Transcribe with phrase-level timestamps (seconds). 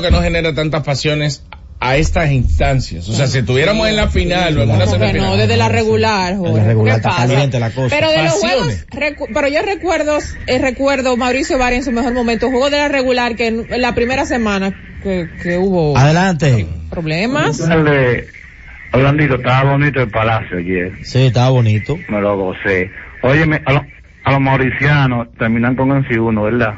[0.00, 1.44] que no genera tantas pasiones
[1.80, 3.08] a estas instancias.
[3.08, 5.30] O sea, si estuviéramos en la final o en una semifinal.
[5.30, 6.56] No, desde la regular, Jorge.
[6.56, 7.94] La regular ¿Qué está caliente la cosa.
[7.94, 12.12] Pero de los juegos, recu- pero yo recuerdo, eh, recuerdo Mauricio Bari en su mejor
[12.14, 16.66] momento, juego de la regular que en, en la primera semana que, que hubo Adelante.
[16.90, 17.60] problemas.
[18.92, 20.92] Orlandito, estaba bonito el palacio ayer.
[21.02, 21.98] Sí, estaba bonito.
[22.08, 22.90] Me lo gocé.
[23.22, 23.86] Óyeme, a, lo-
[24.24, 26.74] a los mauricianos terminan con 11-1, ¿verdad?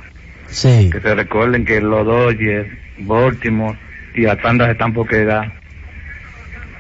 [0.49, 0.91] Sí.
[0.93, 2.69] Que se recuerden que los Dodgers,
[2.99, 3.79] Baltimore
[4.15, 5.53] y Atlanta están por quedar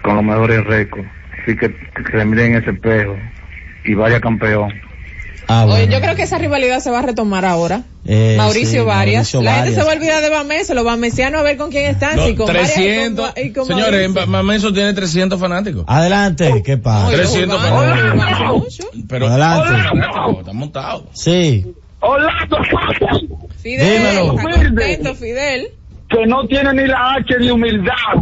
[0.02, 1.08] con los mejores récords.
[1.42, 3.16] Así que, que se miren en ese espejo
[3.84, 4.72] y vaya campeón.
[5.48, 7.82] Ah, Oye, yo creo que esa rivalidad se va a retomar ahora.
[8.04, 9.32] Eh, Mauricio sí, Varias.
[9.32, 11.84] Mauricio la gente se va a olvidar de Bameso, los bamesianos a ver con quién
[11.86, 12.16] están.
[12.16, 13.30] No, si con Varias y con 300.
[13.34, 14.26] Gua- y con Señores.
[14.26, 15.84] Mameso tiene 300 fanáticos.
[15.86, 17.12] Adelante, ¿qué pasa?
[17.14, 18.84] y los 300 urbanos, para- los urbanos mucho.
[19.08, 20.38] Pero Adelante.
[20.40, 21.06] está montado.
[21.12, 21.64] Sí.
[22.00, 22.58] Orlando,
[23.66, 24.38] Fidel, Dímelo.
[24.38, 25.68] está contento, Fidel.
[26.08, 28.14] que no tiene ni la H de humildad.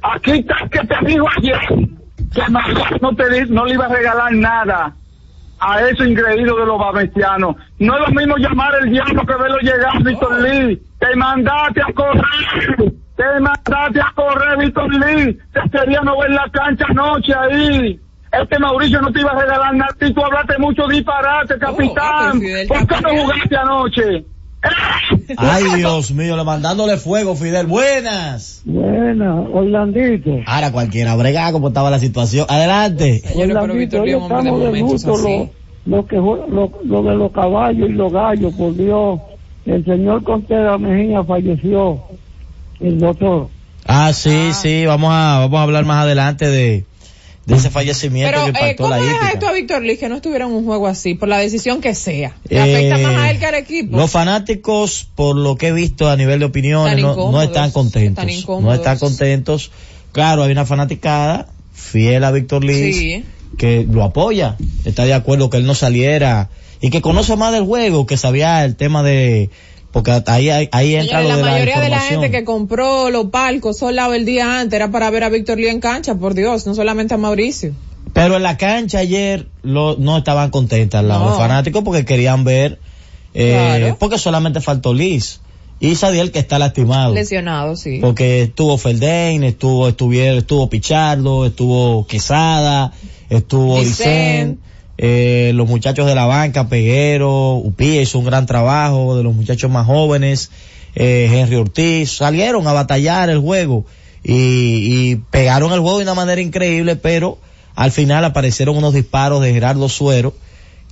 [0.00, 1.58] Aquí está que te dijo ayer
[2.32, 4.94] que María no, te, no le iba a regalar nada
[5.58, 7.56] a ese ingreído de los babestianos.
[7.80, 10.80] No es lo mismo llamar el diablo que verlo llegar, Víctor Lee.
[11.00, 12.92] Te mandaste a correr.
[13.16, 15.36] Te mandaste a correr, Víctor Lee.
[15.52, 18.00] Te quería no ver la cancha anoche ahí.
[18.32, 19.96] Este Mauricio no te iba a regalar nada.
[20.00, 22.32] Y tú hablaste mucho disparate, capitán.
[22.32, 24.24] pero Fidel ¿Por qué no jugaste anoche?
[25.36, 27.66] Ay, Dios mío, le mandándole fuego, Fidel.
[27.66, 28.62] Buenas.
[28.64, 30.30] Buena, Orlandito.
[30.46, 32.46] Ahora cualquiera brega como estaba la situación.
[32.48, 33.22] Adelante.
[33.34, 35.50] Hombre de estamos de así.
[35.86, 39.20] lo, lo que lo, lo de los caballos y los gallos, por Dios.
[39.64, 42.02] El señor Contreras Mejía falleció,
[42.80, 43.48] el doctor.
[43.86, 46.84] Ah, sí, sí, vamos a, vamos a hablar más adelante de,
[47.48, 50.16] de ese fallecimiento Pero, que eh, ¿cómo la deja esto a Víctor Lee que no
[50.16, 52.36] estuviera en un juego así, por la decisión que sea?
[52.48, 52.60] Le Eh,
[52.92, 53.96] afecta más a él que al equipo.
[53.96, 58.22] Los fanáticos, por lo que he visto a nivel de opiniones, Están no, están contentos.
[58.28, 59.70] están no están contentos.
[60.12, 63.24] Claro, hay una fanaticada fiel a Víctor Sí.
[63.56, 66.50] que lo apoya, está de acuerdo que él no saliera
[66.82, 69.48] y que conoce más del juego, que sabía el tema de...
[69.90, 72.44] Porque ahí, ahí, ahí entra Señores, lo la de mayoría la de la gente que
[72.44, 76.14] compró los palcos soldados el día antes era para ver a Víctor Lee en cancha,
[76.16, 77.72] por Dios, no solamente a Mauricio.
[78.12, 81.24] Pero en la cancha ayer lo, no estaban contentas No.
[81.30, 82.78] los fanáticos porque querían ver,
[83.34, 83.96] eh, Claro.
[83.98, 85.40] porque solamente faltó Liz
[85.80, 87.14] y Sadiel que está lastimado.
[87.14, 87.98] Lesionado, sí.
[88.00, 92.92] Porque estuvo Feldain, estuvo, estuvieron, estuvo Pichardo, estuvo Quesada,
[93.30, 93.88] estuvo Vicent.
[93.88, 94.58] Dicen,
[94.98, 99.70] eh, los muchachos de la banca, Peguero, Upía hizo un gran trabajo, de los muchachos
[99.70, 100.50] más jóvenes,
[100.96, 103.86] eh, Henry Ortiz, salieron a batallar el juego
[104.24, 104.32] y,
[105.12, 107.38] y pegaron el juego de una manera increíble, pero
[107.76, 110.34] al final aparecieron unos disparos de Gerardo Suero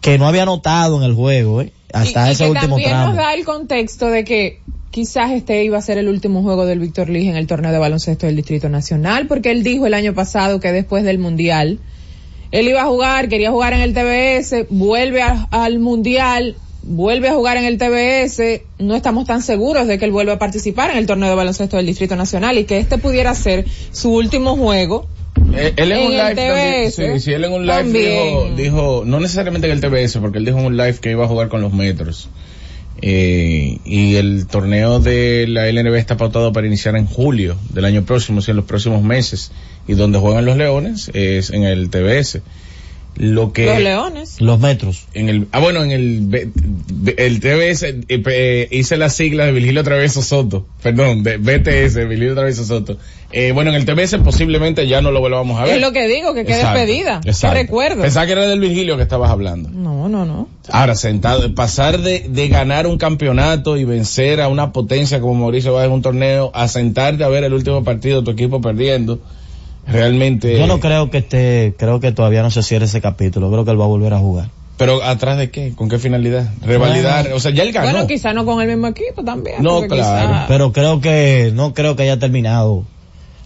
[0.01, 2.91] que no había notado en el juego, eh, hasta y, y ese que último también
[2.91, 3.07] tramo.
[3.09, 4.61] nos da el contexto de que
[4.93, 7.79] quizás este iba a ser el último juego del Víctor Lee en el torneo de
[7.79, 11.81] baloncesto del Distrito Nacional, porque él dijo el año pasado que después del Mundial
[12.53, 17.35] él iba a jugar, quería jugar en el TBS, vuelve a- al Mundial, vuelve a
[17.35, 20.99] jugar en el TBS, no estamos tan seguros de que él vuelva a participar en
[20.99, 25.07] el torneo de baloncesto del Distrito Nacional y que este pudiera ser su último juego.
[25.55, 29.03] Eh, él en, En un live también, sí, sí, él en un live dijo, dijo,
[29.05, 31.49] no necesariamente en el TBS, porque él dijo en un live que iba a jugar
[31.49, 32.29] con los metros.
[33.03, 38.05] Eh, y el torneo de la LNB está pautado para iniciar en julio del año
[38.05, 39.53] próximo, o sea, en los próximos meses.
[39.89, 42.41] Y donde juegan los Leones es en el TBS.
[43.19, 44.41] Lo que Los Leones.
[44.43, 45.07] Los metros.
[45.15, 46.53] en el ah bueno en el
[47.17, 52.35] el TBS eh, eh, hice las siglas de Virgilio Traveso Soto perdón de BTS Virgilio
[52.35, 52.99] Traveso Soto
[53.33, 56.07] eh, bueno en el TBS posiblemente ya no lo volvamos a ver Es lo que
[56.09, 57.21] digo, que quede Exacto, despedida.
[57.23, 57.57] Que exacto.
[57.57, 58.03] recuerdo.
[58.03, 60.51] pensaba que era del Virgilio que estabas hablando No, no, no.
[60.71, 65.73] ahora sentado pasar de, de ganar un campeonato y vencer a una potencia como Mauricio
[65.73, 69.21] Báez en un torneo a sentarte a ver el último partido tu equipo perdiendo
[69.87, 73.65] realmente Yo no creo que esté, creo que todavía no se cierre ese capítulo, creo
[73.65, 74.49] que él va a volver a jugar.
[74.77, 77.37] pero atrás de qué con qué finalidad revalidar Bueno.
[77.37, 79.63] o sea ya él ganó Bueno, quizá no con el mismo equipo también.
[79.63, 82.85] No, claro, quizá- Pero creo que, no creo que haya terminado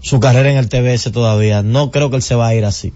[0.03, 1.63] su carrera en el TBS todavía.
[1.63, 2.93] No creo que él se va a ir así.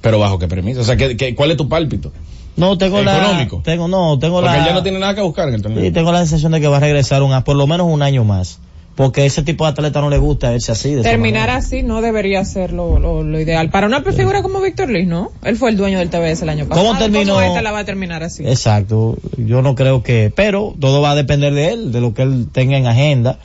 [0.00, 0.80] Pero bajo qué premisa.
[0.80, 2.12] O sea, ¿qué, qué, cuál es tu pálpito?
[2.56, 3.60] No, tengo la, Económico.
[3.62, 5.84] tengo, no, tengo Porque la, él ya no tiene nada que buscar en el torneo.
[5.84, 8.00] sí, tengo la sensación de que va a regresar un, a- por lo menos un
[8.02, 8.58] año más.
[8.96, 10.94] Porque ese tipo de atleta no le gusta verse así.
[10.94, 13.68] de Terminar así no debería ser lo, lo, lo ideal.
[13.68, 15.32] Para una figura como Víctor Lee, ¿no?
[15.44, 16.86] Él fue el dueño del TBS el año pasado.
[16.86, 17.42] ¿Cómo terminó?
[17.42, 18.46] esta la va a terminar así?
[18.46, 19.18] Exacto.
[19.36, 22.48] Yo no creo que, pero todo va a depender de él, de lo que él
[22.50, 23.38] tenga en agenda.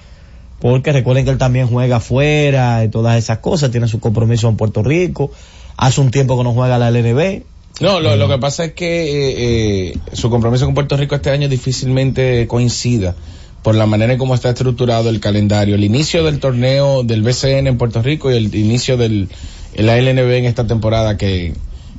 [0.62, 4.56] Porque recuerden que él también juega afuera y todas esas cosas, tiene su compromiso en
[4.56, 5.32] Puerto Rico.
[5.76, 7.44] Hace un tiempo que no juega la LNB.
[7.82, 11.32] No, lo, lo que pasa es que eh, eh, su compromiso con Puerto Rico este
[11.32, 13.16] año difícilmente coincida.
[13.64, 17.68] Por la manera en cómo está estructurado el calendario, el inicio del torneo del BCN
[17.68, 19.30] en Puerto Rico y el inicio del
[19.76, 21.54] la LNB en esta temporada que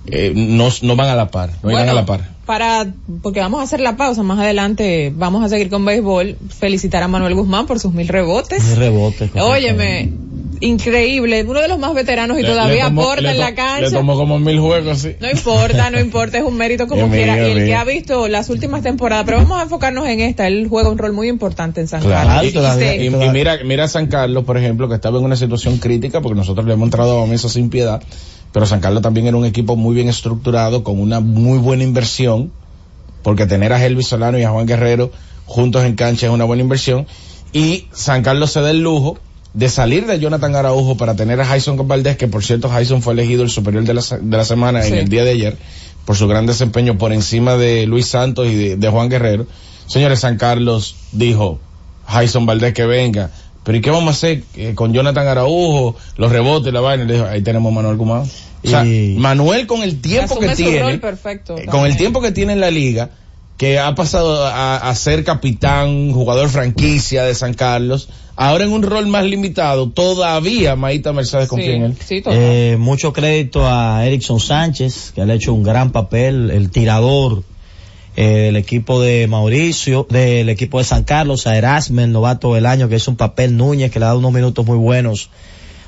[0.06, 2.32] eh, no, no van a la par, no irán Bueno, a la par.
[2.44, 2.92] Para,
[3.22, 7.08] porque vamos a hacer la pausa más adelante, vamos a seguir con béisbol, felicitar a
[7.08, 8.64] Manuel Guzmán por sus mil rebotes.
[8.64, 10.12] Mil rebotes, Óyeme,
[10.66, 13.80] increíble, uno de los más veteranos y Le- todavía le aporta en la cancha.
[13.82, 15.12] Le tomó como mil juegos, sí.
[15.20, 17.48] No importa, no importa, es un mérito como Dios mío, quiera.
[17.48, 20.66] y el que ha visto las últimas temporadas, pero vamos a enfocarnos en esta, él
[20.70, 22.44] juega un rol muy importante en San Claro, Carlos.
[22.44, 25.24] Y- y todavía- Y, y mira, mira a San Carlos, por ejemplo, que estaba en
[25.24, 28.02] una situación crítica porque nosotros le hemos entrado a mesa sin piedad,
[28.52, 32.52] pero San Carlos también era un equipo muy bien estructurado, con una muy buena inversión,
[33.22, 35.10] porque tener a Elvis Solano y a Juan Guerrero
[35.46, 37.06] juntos en cancha es una buena inversión,
[37.52, 39.18] y San Carlos se da el lujo
[39.54, 43.12] de salir de Jonathan Araujo para tener a Jason Valdés, que por cierto Jason fue
[43.12, 44.88] elegido el superior de la, de la semana Sí.
[44.92, 45.56] en el día de ayer,
[46.04, 49.46] por su gran desempeño por encima de Luis Santos y de, de Juan Guerrero.
[49.86, 51.60] Señores, San Carlos dijo,
[52.06, 53.30] Jason Valdés que venga.
[53.64, 57.04] Pero ¿y qué vamos a hacer eh, con Jonathan Araujo, los rebotes, la vaina?
[57.04, 58.22] Le dijo, ahí tenemos a Manuel Guzmán.
[58.64, 61.84] O sea, Y- Manuel con el tiempo asume que su tiene, rol perfecto eh, con
[61.86, 63.10] el tiempo que tiene en la liga,
[63.62, 68.82] que ha pasado a, a ser capitán, jugador franquicia de San Carlos, ahora en un
[68.82, 71.96] rol más limitado, todavía Maíta Mercedes confía en él.
[72.04, 72.24] Sí.
[72.26, 77.44] Eh, mucho crédito a Erickson Sánchez, que le ha hecho un gran papel, el tirador
[78.16, 82.66] eh, del equipo de Mauricio, del equipo de San Carlos, a Erasme, el novato del
[82.66, 85.30] año, que es un papel Núñez, que le ha dado unos minutos muy buenos.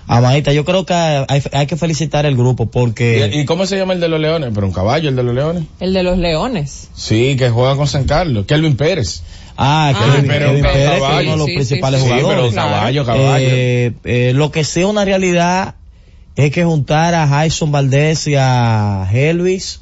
[0.06, 3.30] A Maíta, yo creo que hay, hay que felicitar el grupo porque...
[3.32, 4.50] ¿Y, y cómo se llama el de los Leones?
[4.54, 5.64] Pero un caballo, el de los Leones.
[5.80, 6.88] El de los Leones.
[6.94, 8.44] Sí, que juega con San Carlos.
[8.46, 9.22] Kelvin Pérez.
[9.56, 12.36] Ah, Ah, Kevin, pero- pero Pérez, es uno de los sí, principales sí, Sí, jugadores.
[12.40, 12.70] pero claro.
[12.70, 13.46] caballo, caballo.
[13.48, 15.76] Eh, eh, lo que sí es una realidad
[16.36, 19.80] es que juntar a Jason Valdés y a Helvis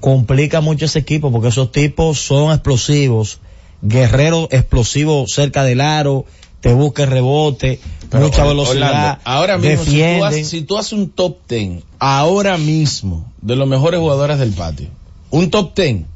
[0.00, 3.40] complica mucho ese equipo porque esos tipos son explosivos,
[3.82, 6.26] guerreros explosivos cerca del aro,
[6.62, 7.78] te busca el rebote,
[8.08, 10.24] Pero, mucha Orlando, velocidad, ahora mismo, si tú, defienden.
[10.24, 14.88] haces, si tú haces un top ten, ahora mismo, de los mejores jugadores del patio,
[15.30, 16.06] un top ten,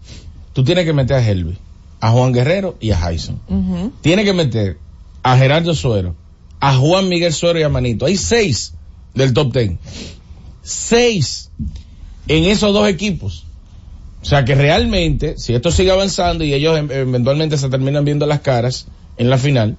[0.55, 1.59] tú tienes que meter a Helvi,
[2.01, 3.41] a Juan Guerrero y a Jason.
[3.49, 3.93] Ujú.
[4.01, 4.79] Tienes que meter
[5.23, 6.15] a Gerardo Suero,
[6.61, 8.07] a Juan Miguel Suero y a Manito.
[8.07, 8.73] Hay seis
[9.15, 9.79] del top ten.
[10.63, 11.51] Seis
[12.29, 13.45] en esos dos equipos.
[14.23, 18.27] O sea que realmente, si esto sigue avanzando y ellos em- eventualmente se terminan viendo
[18.27, 18.87] las caras
[19.19, 19.77] en la final,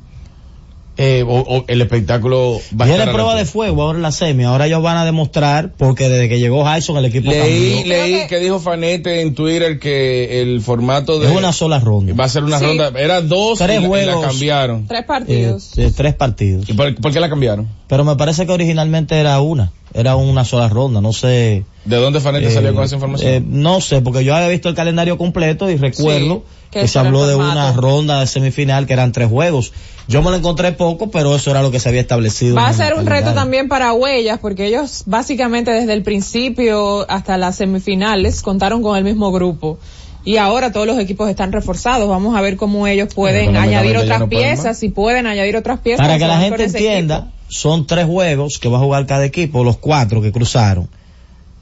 [0.97, 4.01] eh, o- o el espectáculo va a estar a la prueba de fuego ahora en
[4.03, 7.73] la semi, ahora ellos van a demostrar porque desde que llegó Jason el equipo Leí,
[7.75, 7.95] cambió.
[7.97, 12.13] leí que- que dijo Fanete en Twitter que el formato de Es una sola ronda.
[12.13, 12.65] va a ser una Sí.
[12.65, 14.25] ronda, era dos Tres y la- y la juegos.
[14.27, 14.87] cambiaron.
[14.87, 15.77] Tres Eh, partidos.
[15.77, 16.69] eh, tres partidos.
[16.69, 17.67] ¿Y por, por qué la cambiaron?
[17.87, 21.65] Pero me parece que originalmente era una, era una sola ronda, no sé.
[21.85, 23.31] ¿De dónde Fanete eh, salió con esa información?
[23.31, 26.99] eh, no sé, porque yo había visto el calendario completo y recuerdo Sí, que se
[26.99, 29.71] habló de una ronda de semifinal que eran tres juegos.
[30.07, 32.55] Yo me lo encontré poco, pero eso era lo que se había establecido.
[32.55, 37.37] Va a ser un reto también para Huellas, porque ellos básicamente desde el principio hasta
[37.37, 39.79] las semifinales contaron con el mismo grupo.
[40.27, 42.09] Y ahora todos los equipos están reforzados.
[42.09, 46.05] Vamos a ver cómo ellos pueden añadir otras no piezas, si pueden añadir otras piezas.
[46.05, 47.31] Para que la gente entienda, equipo.
[47.47, 50.89] son tres juegos que va a jugar cada equipo, los cuatro que cruzaron.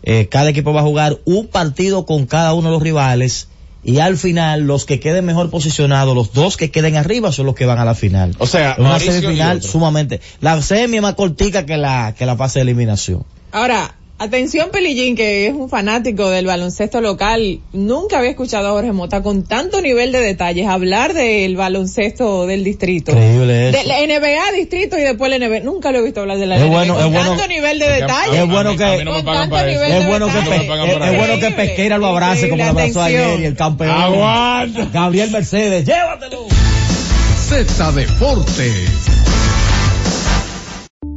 [0.01, 3.49] Eh, cada equipo va a jugar un partido con cada uno de los rivales
[3.83, 7.53] y al final los que queden mejor posicionados, los dos que queden arriba son los
[7.53, 8.35] que van a la final.
[8.39, 10.21] O sea, una semifinal sumamente.
[10.41, 13.25] La semi es más cortica que la que la fase de eliminación.
[13.51, 17.59] Ahora, atención Pelillín, que es un fanático del baloncesto local.
[17.73, 22.63] Nunca había escuchado a Jorge Mota con tanto nivel de detalles hablar del baloncesto del
[22.63, 23.11] distrito.
[23.11, 23.77] Increíble eso.
[23.77, 25.59] De la NBA distrito y después la NBA.
[25.61, 27.29] Nunca lo he visto hablar de la Es NBA bueno, con es bueno.
[27.29, 28.39] tanto nivel de detalles.
[28.39, 29.25] Es bueno que- no Es
[30.07, 30.49] bueno que, detalle.
[30.49, 31.51] Pe- No me pagan es, bueno que.
[31.55, 33.91] Pesqueira lo abrace como lo abrazó ayer y el campeón.
[33.91, 34.87] Aguanta.
[34.93, 36.45] Gabriel Mercedes, llévatelo.
[37.47, 39.34] Z Deportes.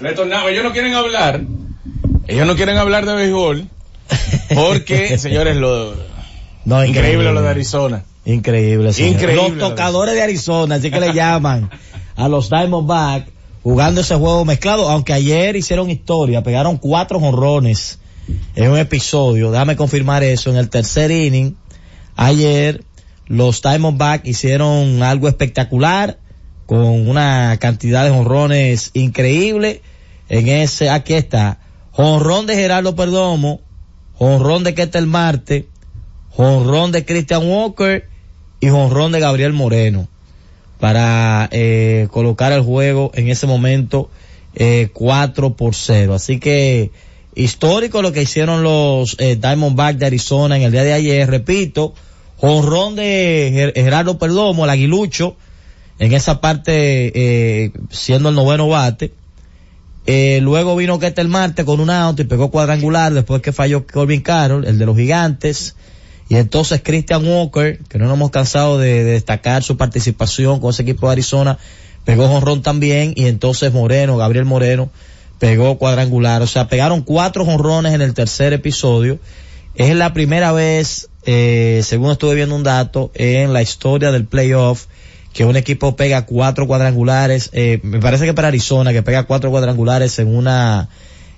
[0.00, 1.40] Retornamos, ellos no quieren hablar,
[2.26, 3.68] ellos no quieren hablar de béisbol,
[4.54, 5.94] porque, señores, lo
[6.64, 8.04] No, increíble lo de Arizona.
[8.24, 9.12] Increíble, señor.
[9.12, 9.56] Increíble.
[9.56, 11.70] Los tocadores de Arizona, así que le llaman
[12.14, 13.30] a los Diamondbacks
[13.62, 17.98] jugando ese juego mezclado, aunque ayer hicieron historia, pegaron cuatro jonrones
[18.54, 21.56] en un episodio, déjame confirmar eso, en el tercer inning,
[22.16, 22.84] ayer
[23.26, 26.18] los Diamondbacks hicieron algo espectacular,
[26.68, 29.80] con una cantidad de jonrones increíble,
[30.28, 31.60] en ese, aquí está,
[31.92, 33.62] jonrón de Gerardo Perdomo,
[34.12, 35.66] jonrón de Ketel Marte,
[36.28, 38.06] jonrón de Christian Walker
[38.60, 40.08] y jonrón de Gabriel Moreno
[40.78, 44.10] para eh, colocar el juego en ese momento
[44.54, 46.12] eh, 4 por 0.
[46.14, 46.90] Así que
[47.34, 51.30] histórico lo que hicieron los eh, Diamondbacks de Arizona en el día de ayer.
[51.30, 51.94] Repito,
[52.36, 55.36] jonrón de Ger- Gerardo Perdomo, el aguilucho,
[55.98, 56.72] en esa parte
[57.14, 59.12] eh, siendo el noveno bate.
[60.06, 64.22] Eh, luego vino Ketel Marte con un auto y pegó cuadrangular después que falló Corbin
[64.22, 65.76] Carroll, el de los gigantes.
[66.30, 70.70] Y entonces Christian Walker, que no nos hemos cansado de, de destacar su participación con
[70.70, 71.58] ese equipo de Arizona,
[72.04, 73.12] pegó jonrón también.
[73.16, 74.90] Y entonces Moreno, Gabriel Moreno,
[75.38, 76.42] pegó cuadrangular.
[76.42, 79.18] O sea, pegaron cuatro jonrones en el tercer episodio.
[79.74, 84.86] Es la primera vez, eh, según estuve viendo un dato, en la historia del playoff
[85.32, 89.50] que un equipo pega cuatro cuadrangulares, eh, me parece que para Arizona, que pega cuatro
[89.50, 90.88] cuadrangulares en una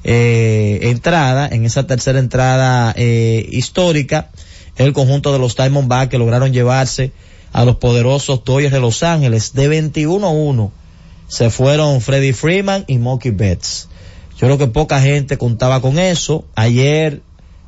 [0.04, 4.30] eh, entrada, en esa tercera entrada eh, histórica,
[4.76, 7.12] el conjunto de los Diamondbacks que lograron llevarse
[7.52, 10.70] a los poderosos Dodgers de Los Ángeles de 21-1.
[11.28, 13.88] Se fueron Freddie Freeman y Mookie Betts.
[14.38, 16.44] Yo creo que poca gente contaba con eso.
[16.54, 17.20] Ayer,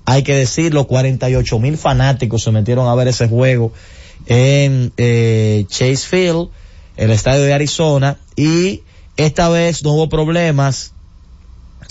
[0.06, 3.72] hay que decirlo, 48 mil fanáticos se metieron a ver ese juego
[4.26, 6.48] en eh, Chase Field,
[6.96, 8.82] el estadio de Arizona, y
[9.16, 10.92] esta vez no hubo problemas.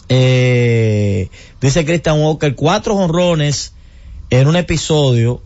[0.09, 3.73] Eh, dice Christian Walker, cuatro jonrones
[4.29, 5.41] en un episodio,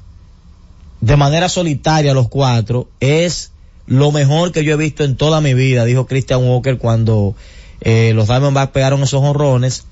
[1.02, 3.52] de manera solitaria los cuatro, es
[3.88, 7.36] lo mejor que yo he visto en toda mi vida, dijo Christian Walker cuando
[7.82, 9.86] eh, los Diamondbacks pegaron esos jonrones.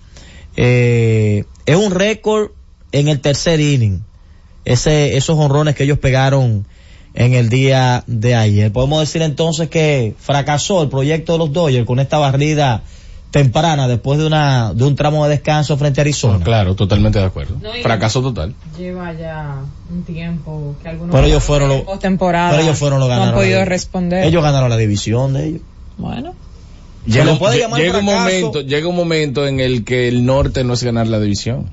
[0.55, 2.51] Eh, es un récord
[2.91, 4.03] en el tercer inning,
[4.65, 6.65] ese, esos jonrones que ellos pegaron
[7.13, 8.71] en el día de ayer.
[8.71, 12.83] Podemos decir entonces que fracasó el proyecto de los Dodgers con esta barrida
[13.31, 16.43] temprana después de una de un tramo de descanso frente a Arizona.
[16.43, 17.55] Claro, totalmente de acuerdo.
[17.61, 18.53] No, Fracaso total.
[18.77, 19.57] Lleva ya
[19.91, 23.47] un tiempo que algunos Pero ellos fueron los pero ellos fueron los no han ganadores.
[23.47, 24.23] podido responder.
[24.25, 25.61] Ellos ganaron la división de ellos.
[25.97, 26.35] Bueno,
[27.05, 30.63] Llega, lo puede llamar llega un momento, llega un momento en el que el norte
[30.63, 31.69] no es ganar la división.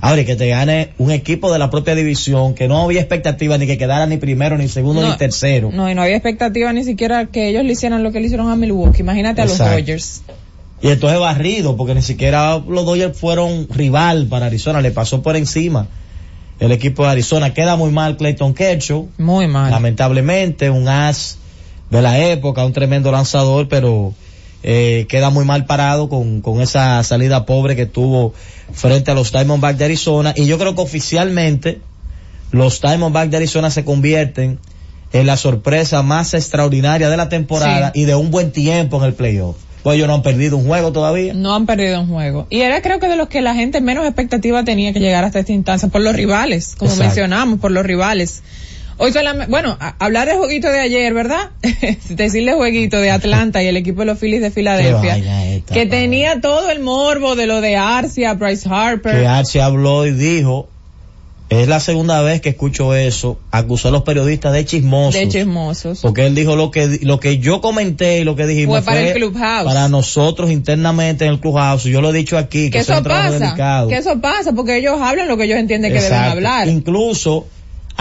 [0.00, 3.56] Ahora, y que te gane un equipo de la propia división que no había expectativa
[3.58, 5.10] ni que quedara ni primero, ni segundo, No.
[5.10, 5.70] ni tercero.
[5.72, 8.50] no, y no había expectativa ni siquiera que ellos le hicieran lo que le hicieron
[8.50, 9.00] a Milwaukee.
[9.00, 9.58] Imagínate a los.
[9.58, 10.22] Dodgers.
[10.80, 15.36] Y entonces barrido, porque ni siquiera los Dodgers fueron rival para Arizona, le pasó por
[15.36, 15.86] encima
[16.58, 17.54] el equipo de Arizona.
[17.54, 19.70] Queda muy mal Clayton Kershaw, Muy mal.
[19.70, 21.38] lamentablemente, un as
[21.90, 24.12] de la época, un tremendo lanzador, pero
[24.62, 28.34] eh, queda muy mal parado con, con esa salida pobre que tuvo
[28.72, 30.34] frente a los Diamondbacks de Arizona.
[30.36, 31.80] Y yo creo que oficialmente
[32.50, 34.58] los Diamondbacks de Arizona se convierten
[35.12, 39.14] en la sorpresa más extraordinaria de la temporada y de un buen tiempo en el
[39.14, 39.56] playoff.
[39.82, 41.34] Pues ellos no han perdido un juego todavía.
[41.34, 42.46] No han perdido un juego.
[42.50, 45.40] Y era creo que de los que la gente menos expectativa tenía que llegar hasta
[45.40, 47.08] esta instancia, por los rivales, como Exacto.
[47.08, 48.42] mencionamos, por los rivales.
[48.98, 51.50] Hoy solamente, bueno, a- hablar del jueguito de ayer, ¿verdad?
[52.10, 55.86] Decirle jueguito de Atlanta y el equipo de los Phillies de Filadelfia, esta, que padre.
[55.86, 59.20] tenía todo el morbo de lo de Arcia, Bryce Harper.
[59.20, 60.68] que Archie habló y dijo,
[61.50, 65.20] es la segunda vez que escucho eso, acusó a los periodistas de chismosos.
[65.20, 66.00] de chismosos.
[66.00, 69.00] Porque él dijo lo que lo que yo comenté y lo que dijimos Fue para
[69.08, 69.64] el Clubhouse.
[69.66, 71.84] para nosotros internamente en el clubhouse.
[71.84, 75.28] Yo lo he dicho aquí que, Que eso pasa, que eso pasa, porque ellos hablan
[75.28, 76.68] lo que ellos entienden que deben hablar.
[76.68, 77.46] Incluso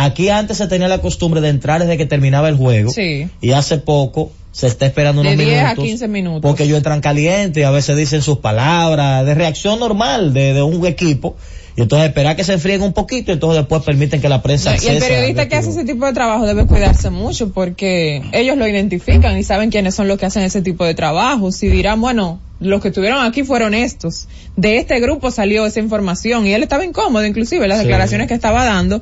[0.05, 3.27] aquí antes se tenía la costumbre de entrar desde que terminaba el juego Sí.
[3.41, 6.41] y hace poco se está esperando De unos 10 a minutos 15 minutos.
[6.41, 10.61] porque ellos entran calientes y a veces dicen sus palabras de reacción normal de, de
[10.61, 11.37] un equipo
[11.77, 14.75] y entonces esperar que se enfríen un poquito y entonces después permiten que la prensa
[14.75, 18.57] No, y el periodista que hace ese tipo de trabajo debe cuidarse mucho porque ellos
[18.57, 21.53] lo identifican y saben quiénes son los que hacen ese tipo de trabajo.
[21.53, 24.27] Si dirán, bueno, los que estuvieron aquí fueron estos.
[24.57, 27.83] De este grupo salió esa información y él estaba incómodo, inclusive, las Sí.
[27.85, 29.01] declaraciones que estaba dando.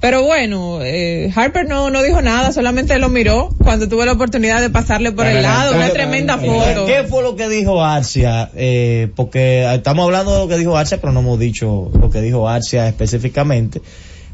[0.00, 4.60] Pero bueno, eh, Harper no, no dijo nada, solamente lo miró cuando tuve la oportunidad
[4.60, 5.74] de pasarle por el lado.
[5.74, 6.86] Una tremenda foto.
[6.86, 8.48] ¿Qué fue lo que dijo Arcia?
[8.54, 12.20] Eh, porque estamos hablando de lo que dijo Arcia, pero no hemos dicho lo que
[12.20, 13.82] dijo Arcia específicamente.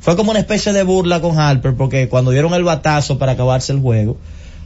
[0.01, 3.73] Fue como una especie de burla con Harper, porque cuando dieron el batazo para acabarse
[3.73, 4.19] el juego,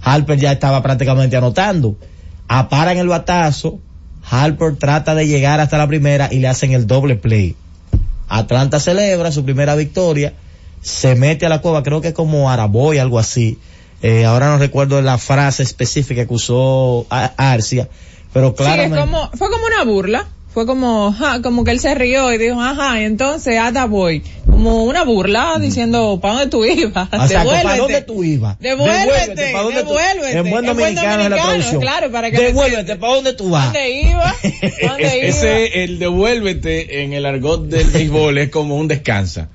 [0.02, 1.96] Harper ya estaba prácticamente anotando.
[2.48, 3.78] Aparan el batazo,
[4.28, 7.54] Harper trata de llegar hasta la primera y le hacen el doble play.
[8.28, 10.32] Atlanta celebra su primera victoria,
[10.88, 13.58] se mete a la cueva, creo que como Araboy, algo así.
[14.02, 17.88] Eh, ahora no recuerdo la frase específica que usó A- Arcia,
[18.32, 18.98] pero Sí, es claramente.
[19.00, 20.26] como, fue como una burla.
[20.54, 24.22] Fue como, ja, como que él se rió y dijo, ajá, y entonces, hasta voy.
[24.46, 27.08] Como una burla diciendo, ¿para dónde tú ibas?
[27.12, 27.62] O sea, Devuélvete.
[27.64, 28.58] ¿para dónde tú ibas?
[28.58, 30.38] Devuélvete, ¿para dónde tú- devuélvete.
[30.38, 31.80] En buen En buen dominicano es la traducción.
[31.80, 33.64] claro, para que Devuélvete, ¿para dónde tú vas?
[33.66, 34.34] ¿Dónde iba?
[34.88, 35.26] ¿Dónde iba?
[35.28, 39.48] ese, el devuélvete en el argot del béisbol es como un descansa.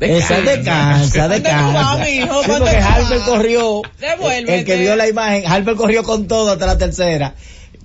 [0.00, 2.04] Esa descansa, ¿Dónde tú vas, descansa.
[2.04, 2.42] mijo?
[2.42, 4.58] Sí, ¿Dónde porque Harper corrió, Devuélvete.
[4.58, 7.34] el que vio la imagen, Harper corrió con todo hasta la tercera,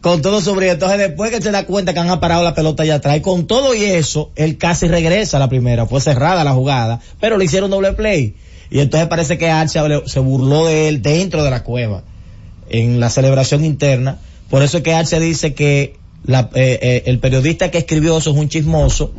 [0.01, 2.95] con todo sobre entonces después que se da cuenta que han parado la pelota allá
[2.95, 6.51] atrás, y con todo y eso, él casi regresa a la primera, fue cerrada la
[6.53, 8.35] jugada, pero le hicieron doble play,
[8.69, 12.03] y entonces parece que Arcia le- se burló de él dentro de la cueva,
[12.69, 14.17] en la celebración interna,
[14.49, 18.31] por eso es que Arcia dice que la, eh, eh, el periodista que escribió eso
[18.31, 19.11] es un chismoso,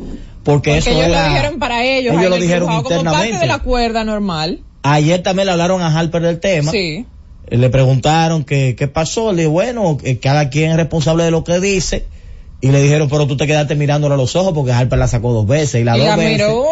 [0.43, 2.15] porque, Porque eso ellos era, lo dijeron para ellos.
[2.17, 3.39] ellos lo dijeron crujado, como parte internamente.
[3.39, 4.59] de la cuerda normal.
[4.83, 6.71] Ayer también le hablaron a Harper del tema.
[6.71, 7.05] Sí.
[7.47, 9.31] Eh, Le preguntaron qué, qué pasó.
[9.31, 12.05] Le dije, bueno, que cada quien es responsable de lo que dice.
[12.63, 15.33] Y le dijeron, pero tú te quedaste mirándole a los ojos porque Harper la sacó
[15.33, 15.81] dos veces.
[15.81, 16.65] Y la Y dos la veces miró.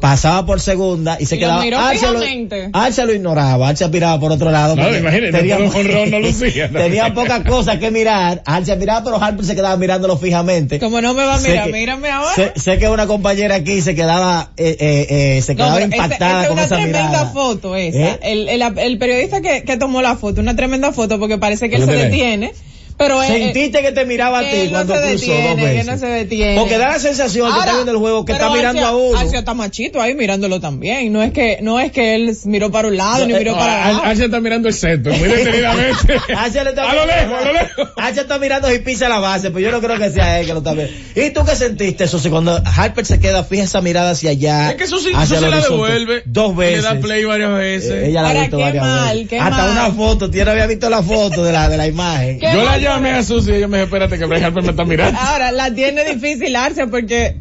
[0.00, 1.62] pasaba por segunda y se Y quedaba.
[1.62, 2.70] miró Arce lo, fijamente.
[2.72, 3.68] Arce lo ignoraba.
[3.68, 4.74] Arce miraba por otro lado.
[4.74, 5.58] No, imagínate, tenía-
[6.10, 6.68] no lucía.
[6.68, 8.42] tenía pocas cosas que mirar.
[8.44, 10.80] Arce miraba, pero Harper se quedaba mirándolo fijamente.
[10.80, 12.34] Como no me va a mirar, que- mírame ahora.
[12.34, 15.06] Sé, sé que una compañera aquí se quedaba, eh, eh,
[15.38, 17.30] eh, se No, quedaba pero esa- impactada esa es con una esa tremenda mirada.
[17.32, 17.98] foto esa.
[17.98, 18.18] ¿Eh?
[18.22, 21.76] El, el, el periodista que, que tomó la foto, una tremenda foto porque parece que
[21.76, 22.50] él se ¿Dónde lee?
[22.98, 25.64] Pero él, Sentiste que te miraba a que ti no cuando cruzó detiene, dos que
[25.64, 25.86] veces.
[25.86, 26.58] no se detiene.
[26.58, 29.18] Porque da la sensación que está viendo el juego que está mirando a uno.
[29.18, 31.12] Arcia está machito ahí mirándolo también.
[31.12, 33.56] No es que, no es que él miró para un lado ni No, miró eh,
[33.56, 34.04] para abajo.
[34.04, 36.16] Arce está mirando el centro, muy detenidamente.
[36.36, 37.88] Arce le está a lo lejos, a lo lejos.
[37.96, 40.52] Arce está mirando y pisa la base, pero yo no creo que sea él que
[40.52, 40.92] lo está viendo.
[41.14, 42.18] ¿Y tú qué sentiste eso?
[42.18, 44.70] Si cuando Harper se queda, fija esa mirada hacia allá.
[44.70, 46.22] Es que eso sí, hacia eso se la devuelve.
[46.24, 46.82] Dos veces.
[46.82, 47.90] Le da play varias veces.
[47.90, 49.40] Eh, Ella la ha visto varias mal, veces.
[49.40, 49.70] Hasta mal.
[49.70, 52.38] una foto, tú no había visto la foto de la, de la imagen.
[52.38, 54.62] ¿Qué Yo la mal, llamé a Susi y ella me dijo, espérate que Bryce Harper
[54.62, 55.18] me está mirando.
[55.20, 57.36] Ahora, la tiene difícil Arcia porque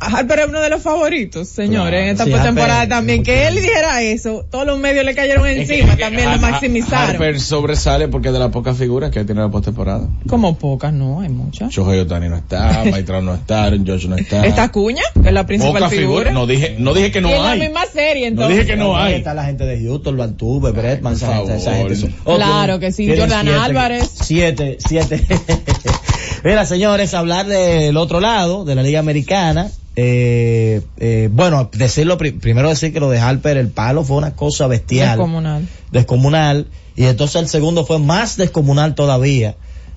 [0.00, 3.22] Harper es uno de los favoritos, señores, Claro, en esta sí, postemporada también.
[3.22, 7.10] Que él dijera eso, todos los medios le cayeron encima, también lo Har- maximizaron.
[7.10, 10.08] Harper sobresale porque es de las pocas figuras que tiene la postemporada.
[10.28, 11.70] Como pocas, no, hay muchas.
[11.72, 14.46] Shohei Otani no está, Maitrao no está, George no está.
[14.46, 16.30] Esta cuña, que es la principal Pocas figura.
[16.30, 16.32] figuras.
[16.34, 17.60] No dije, no dije que no y en la hay.
[17.60, 18.56] misma serie, No entonces.
[18.56, 19.14] dije que no hay.
[19.14, 22.10] Está la gente de Houston, lo Altuve, Bretman, esa gente, esa gente.
[22.24, 24.10] Oh, Claro que sí, Jordan siete- Álvarez.
[24.22, 25.24] Siete, siete.
[26.44, 29.70] Mira, señores, hablar del otro lado, de la Liga Americana.
[29.96, 34.34] Eh, eh, bueno, decirlo, pri- primero decir que lo de Harper, el palo fue una
[34.34, 35.18] cosa bestial.
[35.18, 35.68] Descomunal.
[35.90, 36.66] descomunal.
[36.96, 39.56] Y entonces el segundo fue más descomunal todavía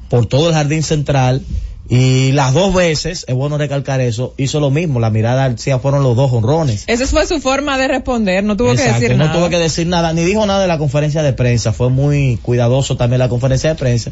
[0.10, 1.42] por todo el jardín central
[1.90, 5.80] Y las dos veces, es bueno recalcar eso, hizo lo mismo, la mirada al cielo
[5.82, 6.86] fueron los dos honrones.
[6.88, 9.38] Esa fue su forma de responder, no tuvo Exacto, que decir no nada.
[9.38, 12.96] tuvo que decir nada, ni dijo nada de la conferencia de prensa, fue muy cuidadoso
[12.96, 14.12] también la conferencia de prensa.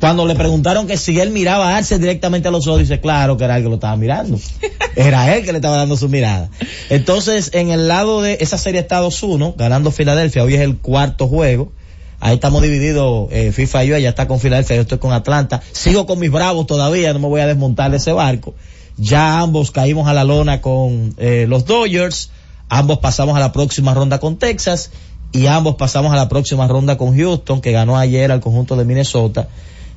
[0.00, 3.36] Cuando le preguntaron que si él miraba a Arce directamente a los ojos, dice, claro
[3.36, 4.38] que era él que lo estaba mirando.
[4.96, 6.50] Era él que le estaba dando su mirada.
[6.90, 11.28] Entonces, en el lado de esa serie Estados 1, ganando Filadelfia, hoy es el cuarto
[11.28, 11.70] juego.
[12.18, 15.62] Ahí estamos divididos, eh, FIFA y yo, ella está con Filadelfia, yo estoy con Atlanta.
[15.70, 18.54] Sigo con mis bravos todavía, no me voy a desmontar de ese barco.
[18.96, 22.30] Ya ambos caímos a la lona con eh, los Dodgers,
[22.68, 24.90] ambos pasamos a la próxima ronda con Texas
[25.30, 28.84] y ambos pasamos a la próxima ronda con Houston, que ganó ayer al conjunto de
[28.84, 29.48] Minnesota.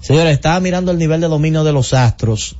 [0.01, 2.55] Señores, estaba mirando el nivel de dominio de los Astros.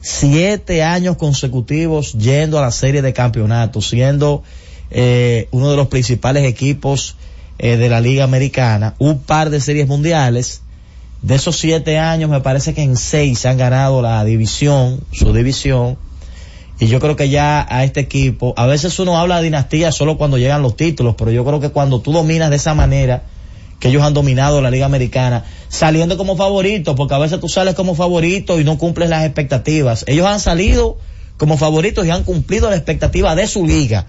[0.00, 4.42] Siete años consecutivos yendo a la serie de campeonatos, siendo
[4.90, 7.16] eh, uno de los principales equipos
[7.58, 10.62] eh, de la Liga Americana, un par de series mundiales.
[11.20, 15.98] De esos siete años, me parece que en seis han ganado la división, su división.
[16.78, 20.16] Y yo creo que ya a este equipo, a veces uno habla de dinastía solo
[20.16, 23.24] cuando llegan los títulos, pero yo creo que cuando tú dominas de esa manera,
[23.80, 27.74] que ellos han dominado la Liga Americana, saliendo como favoritos, porque a veces tú sales
[27.74, 30.04] como favorito y no cumples las expectativas.
[30.06, 30.98] Ellos han salido
[31.38, 34.06] como favoritos y han cumplido la expectativa de su liga.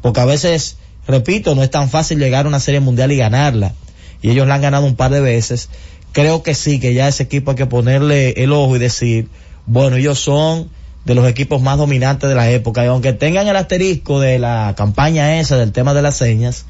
[0.00, 0.76] Porque a veces,
[1.08, 3.74] repito, no es tan fácil llegar a una serie mundial y ganarla.
[4.22, 5.68] Y ellos la han ganado un par de veces.
[6.12, 9.28] Creo que sí, que ya ese equipo hay que ponerle el ojo y decir,
[9.66, 10.70] bueno, ellos son
[11.04, 12.84] de los equipos más dominantes de la época.
[12.84, 16.66] Y aunque tengan el asterisco de la campaña esa, del tema de las señas,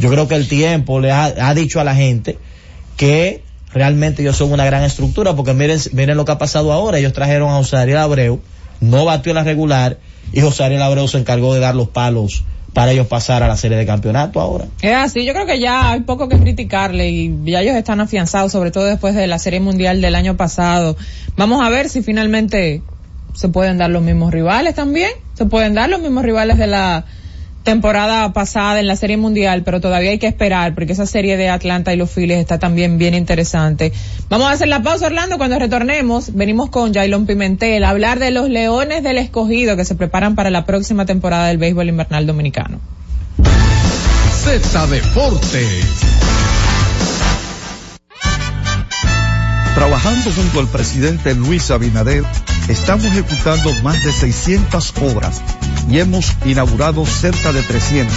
[0.00, 2.38] yo creo que el tiempo le ha, ha dicho a la gente
[2.96, 6.98] que realmente ellos son una gran estructura, porque miren, miren lo que ha pasado ahora.
[6.98, 8.40] Ellos trajeron a José Ariel Abreu,
[8.80, 9.98] no batió la regular,
[10.32, 13.56] y José Ariel Abreu se encargó de dar los palos para ellos pasar a la
[13.56, 14.66] serie de campeonato ahora.
[14.80, 18.52] Es así, yo creo que ya hay poco que criticarle y ya ellos están afianzados,
[18.52, 20.96] sobre todo después de la Serie Mundial del año pasado.
[21.36, 22.82] Vamos a ver si finalmente
[23.34, 27.04] se pueden dar los mismos rivales también, se pueden dar los mismos rivales de la
[27.62, 31.48] temporada pasada en la Serie Mundial, pero todavía hay que esperar porque esa serie de
[31.48, 33.92] Atlanta y los Phillies está también bien interesante.
[34.28, 38.30] Vamos a hacer la pausa, Orlando, cuando retornemos, venimos con Jailon Pimentel a hablar de
[38.30, 42.80] los Leones del Escogido que se preparan para la próxima temporada del béisbol invernal dominicano.
[44.42, 45.84] Z Deportes.
[49.74, 52.24] Trabajando junto al presidente Luis Abinader,
[52.70, 55.42] estamos ejecutando más de 600 obras
[55.88, 58.14] y hemos inaugurado cerca de 300,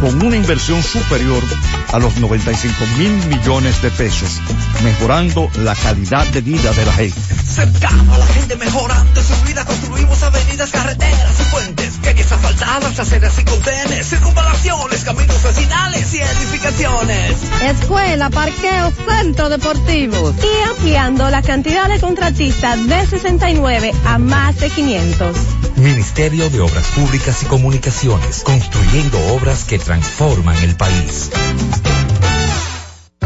[0.00, 1.42] con una inversión superior
[1.92, 4.40] a los 95 mil millones de pesos,
[4.84, 7.20] mejorando la calidad de vida de la gente.
[7.44, 11.47] Cercano a la gente mejorando su vida, construimos avenidas, carreteras
[12.58, 17.32] calles asfaltadas, aceras y contenes, circunvalaciones, caminos vecinales y edificaciones.
[17.62, 20.34] Escuela, parqueo, centro deportivo.
[20.42, 25.36] Y ampliando la cantidad de contratistas de 69 a más de 500.
[25.76, 31.30] Ministerio de Obras Públicas y Comunicaciones, construyendo obras que transforman el país.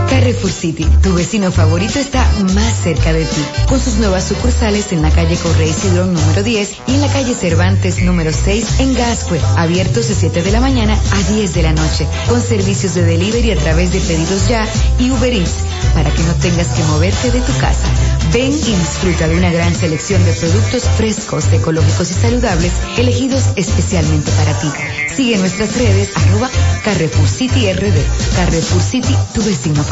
[0.09, 5.03] Carrefour City, tu vecino favorito está más cerca de ti, con sus nuevas sucursales en
[5.03, 9.41] la calle Correy Cidrón número 10 y en la calle Cervantes número 6 en Gascue,
[9.57, 13.53] abiertos de 7 de la mañana a 10 de la noche, con servicios de delivery
[13.53, 14.67] a través de pedidos ya
[14.99, 15.55] y Uber Eats,
[15.95, 17.87] para que no tengas que moverte de tu casa.
[18.33, 24.31] Ven y disfruta de una gran selección de productos frescos, ecológicos y saludables, elegidos especialmente
[24.33, 24.69] para ti.
[25.15, 26.49] Sigue nuestras redes, arroba
[26.85, 27.97] Carrefour City RD.
[28.37, 28.83] Carrefour
[29.35, 29.92] tu vecino favorito.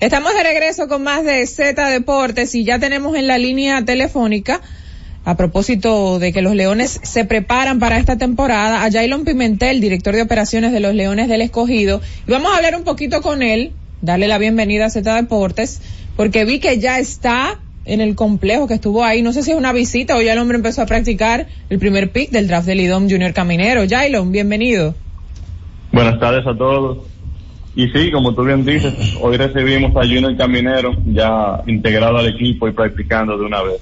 [0.00, 4.60] Estamos de regreso con más de Z Deportes y ya tenemos en la línea telefónica,
[5.24, 10.14] a propósito de que los Leones se preparan para esta temporada, a Jailon Pimentel, director
[10.14, 12.00] de operaciones de los Leones del Escogido.
[12.26, 15.80] Y vamos a hablar un poquito con él, darle la bienvenida a Z Deportes,
[16.16, 19.22] porque vi que ya está en el complejo que estuvo ahí.
[19.22, 22.10] No sé si es una visita o ya el hombre empezó a practicar el primer
[22.10, 23.82] pick del draft del IDOM Junior Caminero.
[23.88, 24.94] Jailon, bienvenido.
[25.92, 27.11] Buenas tardes a todos.
[27.74, 32.68] Y sí, como tú bien dices, hoy recibimos a Junior Caminero ya integrado al equipo
[32.68, 33.80] y practicando de una vez.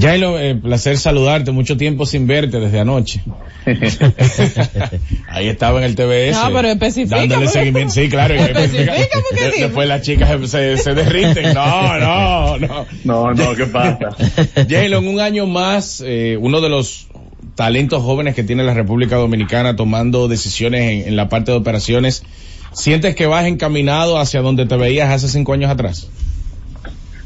[0.00, 3.20] Jailo, eh, placer saludarte, mucho tiempo sin verte desde anoche.
[5.28, 6.32] Ahí estaba en el TBS.
[6.42, 7.92] No, pero especifica, Dándole seguimiento.
[7.92, 8.34] Sí, claro.
[8.34, 8.94] Especifica,
[9.28, 9.64] porque De- dime.
[9.66, 11.52] Después las chicas se, se derriten.
[11.54, 12.86] No, no, no.
[13.04, 13.98] No, no, ¿qué pasa?
[14.68, 17.08] Jailon, un año más, eh, uno de los
[17.54, 22.24] talentos jóvenes que tiene la República Dominicana tomando decisiones en, en la parte de operaciones.
[22.72, 26.08] ¿Sientes que vas encaminado hacia donde te veías hace cinco años atrás?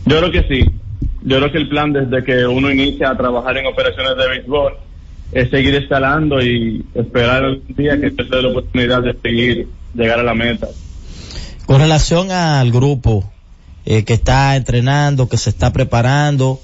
[0.05, 0.71] Yo creo que sí.
[1.23, 4.75] Yo creo que el plan desde que uno inicia a trabajar en operaciones de béisbol
[5.33, 10.21] es seguir escalando y esperar el día que te dé la oportunidad de seguir, llegar
[10.21, 10.69] a la meta.
[11.67, 13.29] Con relación al grupo
[13.85, 16.61] eh, que está entrenando, que se está preparando,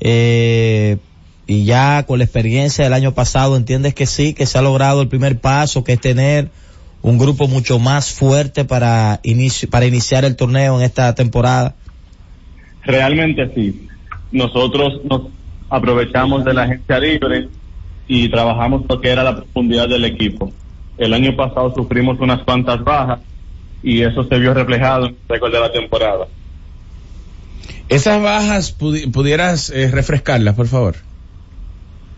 [0.00, 0.98] eh,
[1.46, 5.02] y ya con la experiencia del año pasado, ¿entiendes que sí, que se ha logrado
[5.02, 6.50] el primer paso, que es tener
[7.02, 11.74] un grupo mucho más fuerte para, inici- para iniciar el torneo en esta temporada?
[12.82, 13.88] Realmente sí.
[14.32, 15.28] Nosotros nos
[15.68, 17.48] aprovechamos de la agencia libre
[18.08, 20.52] y trabajamos lo que era la profundidad del equipo.
[20.96, 23.20] El año pasado sufrimos unas cuantas bajas
[23.82, 26.26] y eso se vio reflejado en el récord de la temporada.
[27.88, 30.96] Esas bajas, pudi- pudieras eh, refrescarlas, por favor.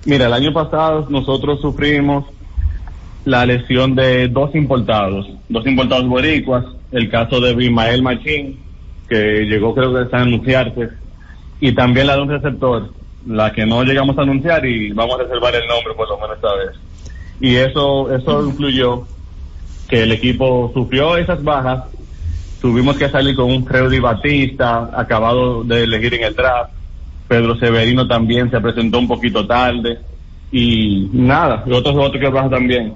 [0.06, 2.24] Mira, el año pasado nosotros sufrimos
[3.24, 8.56] la lesión de dos importados, dos importados boricuas, el caso de Bimael Machín,
[9.08, 10.90] que llegó creo que está a anunciarse,
[11.58, 12.92] y también la de un receptor,
[13.26, 16.36] la que no llegamos a anunciar y vamos a reservar el nombre por lo menos
[16.36, 16.70] esta vez.
[17.40, 19.02] Y eso, eso influyó
[19.88, 21.82] que el equipo sufrió esas bajas,
[22.60, 26.70] tuvimos que salir con un Freddy Batista, acabado de elegir en el draft,
[27.28, 29.98] Pedro Severino también se presentó un poquito tarde,
[30.52, 32.94] y nada, y otros otros que bajas también.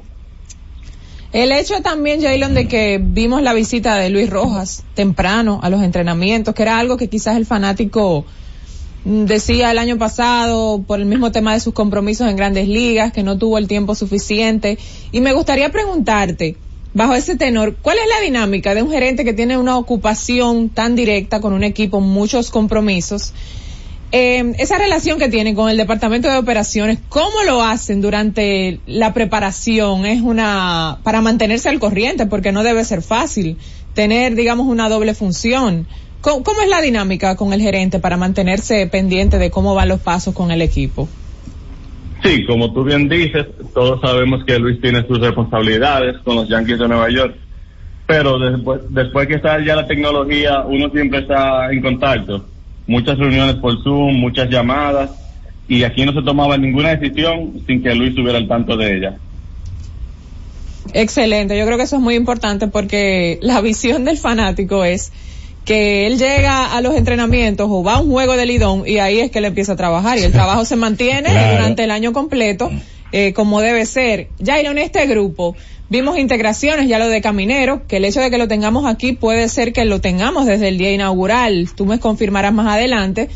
[1.33, 5.83] El hecho también, Jaylon, de que vimos la visita de Luis Rojas temprano a los
[5.83, 8.25] entrenamientos, que era algo que quizás el fanático
[9.05, 13.23] decía el año pasado por el mismo tema de sus compromisos en grandes ligas, que
[13.23, 14.79] no tuvo el tiempo suficiente.
[15.12, 16.57] Y me gustaría preguntarte,
[16.95, 20.97] bajo ese tenor, ¿cuál es la dinámica de un gerente que tiene una ocupación tan
[20.97, 23.33] directa con un equipo, muchos compromisos?
[24.12, 29.14] Eh, esa relación que tienen con el departamento de operaciones, ¿cómo lo hacen durante la
[29.14, 30.05] preparación?
[30.05, 33.57] Es una, para mantenerse al corriente, porque no debe ser fácil
[33.94, 35.87] tener, digamos, una doble función.
[36.23, 40.01] ¿Cómo, cómo es la dinámica con el gerente para mantenerse pendiente de cómo van los
[40.01, 41.09] pasos con el equipo?
[42.23, 46.79] Sí, como tú bien dices, todos sabemos que Luis tiene sus responsabilidades con los Yankees
[46.81, 47.35] de Nueva York,
[48.07, 52.44] pero después, después que está ya la tecnología, uno siempre está en contacto.
[52.90, 55.11] Muchas reuniones por Zoom, muchas llamadas,
[55.68, 59.16] y aquí no se tomaba ninguna decisión sin que Luis estuviera al tanto de ella.
[60.92, 65.12] Excelente, yo creo que eso es muy importante porque la visión del fanático es
[65.64, 69.20] que él llega a los entrenamientos o va a un juego de lidón y ahí
[69.20, 71.59] es que él empieza a trabajar y el trabajo se mantiene Claro.
[71.59, 72.70] durante el año completo
[73.12, 74.29] eh, como debe ser.
[74.44, 75.55] Jairo, en este grupo
[75.90, 79.48] vimos integraciones, ya lo de Caminero, que el hecho de que lo tengamos aquí puede
[79.48, 83.29] ser que lo tengamos desde el día inaugural, tú me confirmarás más adelante.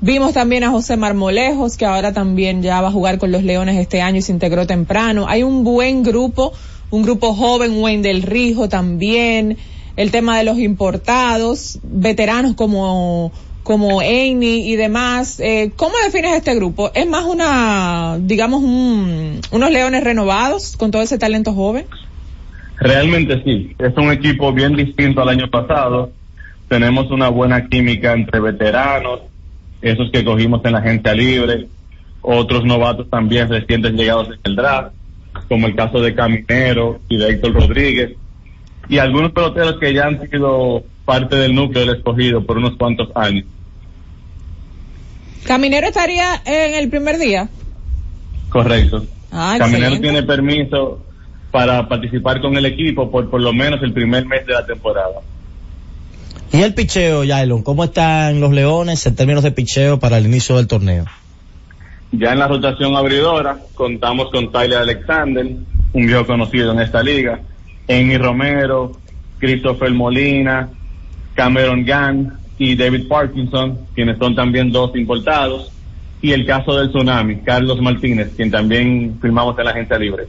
[0.00, 3.76] Vimos también a José Marmolejos, que ahora también ya va a jugar con los Leones
[3.76, 5.26] este año y se integró temprano.
[5.28, 6.52] Hay un buen grupo,
[6.90, 9.58] un grupo joven, Wayne del Rijo también,
[9.96, 13.32] el tema de los importados, veteranos como
[13.68, 15.40] como Amy y demás.
[15.40, 16.90] Eh, ¿Cómo defines este grupo?
[16.94, 21.84] ¿Es más una, digamos, un, unos leones renovados con todo ese talento joven?
[22.78, 26.10] Realmente sí, es un equipo bien distinto al año pasado.
[26.68, 29.20] Tenemos una buena química entre veteranos,
[29.82, 31.68] esos que cogimos en la agencia libre,
[32.22, 34.94] otros novatos también recientes llegados en el draft,
[35.46, 38.12] como el caso de Caminero y de Héctor Rodríguez,
[38.88, 43.10] y algunos peloteros que ya han sido parte del núcleo del escogido por unos cuantos
[43.14, 43.44] años.
[45.48, 47.48] ¿Caminero estaría en el primer día?
[48.50, 49.06] Correcto.
[49.32, 50.02] Ah, Caminero excelente.
[50.02, 51.02] tiene permiso
[51.50, 55.20] para participar con el equipo por por lo menos el primer mes de la temporada.
[56.52, 60.56] Y el picheo, Yailon, ¿cómo están los Leones en términos de picheo para el inicio
[60.56, 61.06] del torneo?
[62.12, 65.46] Ya en la rotación abridora contamos con Tyler Alexander,
[65.94, 67.40] un viejo conocido en esta liga,
[67.88, 68.92] Amy Romero,
[69.38, 70.68] Christopher Molina,
[71.34, 75.70] Cameron Gunn y David Parkinson, quienes son también dos importados,
[76.20, 80.24] y el caso del tsunami, Carlos Martínez, quien también firmamos en la agencia libre.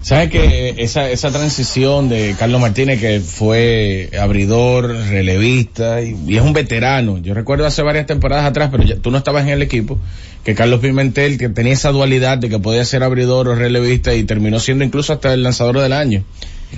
[0.00, 6.52] ¿Sabes que esa, esa transición de Carlos Martínez, que fue abridor, relevista, y, es un
[6.52, 7.18] veterano?
[7.18, 9.98] Yo recuerdo hace varias temporadas atrás, pero ya- tú no estabas en el equipo,
[10.44, 14.22] que Carlos Pimentel, que tenía esa dualidad de que podía ser abridor o relevista, y
[14.22, 16.22] terminó siendo incluso hasta el lanzador del año.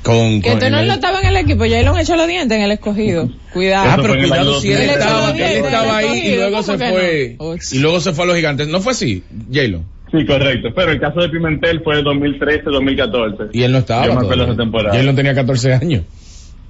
[0.02, 2.16] Con, Que con- tú no el- lo estaba en el equipo, ya lo han hecho
[2.16, 3.30] los dientes en el escogido.
[3.52, 3.90] Cuidado.
[3.90, 7.54] Ah, pero cuidado si él estaba, él ahí y luego se ¿cómo que fue, no?
[7.72, 8.68] y luego se fue a los gigantes.
[8.68, 9.82] ¿No fue así, Jalo?
[10.10, 10.68] Sí, correcto.
[10.74, 13.50] Pero el caso de Pimentel fue 2013-2014.
[13.52, 14.06] Y él no estaba.
[14.06, 14.96] Yo me acuerdo esa temporada.
[14.96, 16.02] Y él no tenía 14 años.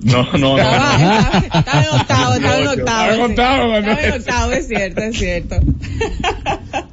[0.00, 0.58] No, no, no.
[0.58, 2.72] Estaba en octavo, estaba en octavo.
[2.78, 3.88] Estaba en octavo, Manuel.
[3.98, 5.56] Estaba en octavo, es cierto, es cierto.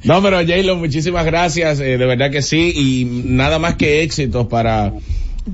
[0.04, 4.46] No, pero Jaylo, muchísimas gracias, eh, de verdad que sí, y nada más que éxitos
[4.46, 4.92] para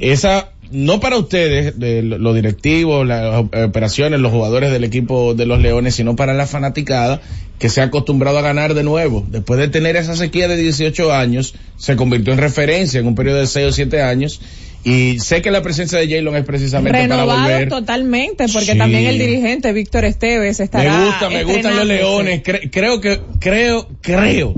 [0.01, 5.47] esa, no para ustedes, de lo- los directivos, las operaciones, los jugadores del equipo de
[5.47, 7.21] los Leones, sino para la fanaticada
[7.59, 9.25] que se ha acostumbrado a ganar de nuevo.
[9.31, 13.39] Después de tener esa sequía de 18 años, se convirtió en referencia en un periodo
[13.39, 14.41] de 6 o 7 años,
[14.85, 17.69] y sé que la presencia de Jalen es precisamente para Renovado volver.
[17.69, 18.79] totalmente, porque Sí.
[18.79, 22.43] también el dirigente Víctor Esteves estará Me gusta, me gustan los leones.
[22.43, 24.55] Cre- creo que, creo, creo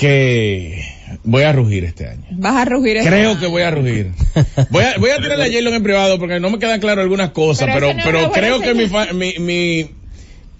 [0.00, 0.82] que
[1.24, 2.24] voy a rugir este año.
[2.30, 4.12] Vas a rugir este Creo que voy a rugir.
[4.70, 7.30] Voy a, voy a tirarle a Jalen en privado porque no me quedan claras algunas
[7.32, 9.90] cosas, Pero pero, no pero creo que mi, mi, mi,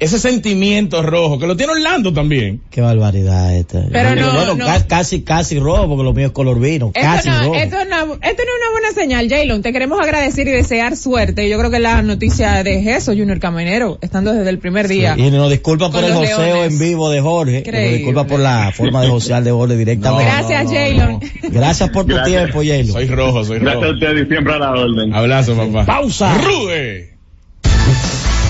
[0.00, 2.60] ese sentimiento rojo, que lo tiene Orlando también.
[2.70, 3.84] Qué barbaridad esta.
[3.92, 4.64] Pero no, bueno, no.
[4.66, 6.90] ca- casi, casi rojo, porque lo mío es color vino.
[6.94, 7.54] Esto casi no, rojo.
[7.54, 9.62] esto, no, esto no es una buena señal, Jalen.
[9.62, 11.48] Te queremos agradecer y desear suerte.
[11.48, 15.14] Yo creo que la noticia de eso, Junior Caminero, estando desde el primer día.
[15.18, 16.72] Y nos disculpa por el joseo Leones.
[16.72, 17.62] en vivo de Jorge.
[17.70, 20.24] Nos disculpa por la forma de josear de Jorge directamente.
[20.24, 21.18] Gracias, Jalen.
[21.50, 22.26] Gracias por tu Gracias.
[22.44, 22.86] tiempo, Jalen.
[22.88, 23.94] Soy rojo, soy Gracias a rojo.
[23.98, 25.12] ustedes siempre a la orden.
[25.14, 25.84] Abrazo, papá.
[25.84, 26.38] Pausa.
[26.38, 27.09] Ruge.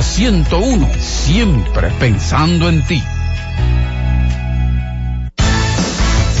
[0.00, 3.02] Z101, siempre pensando en ti.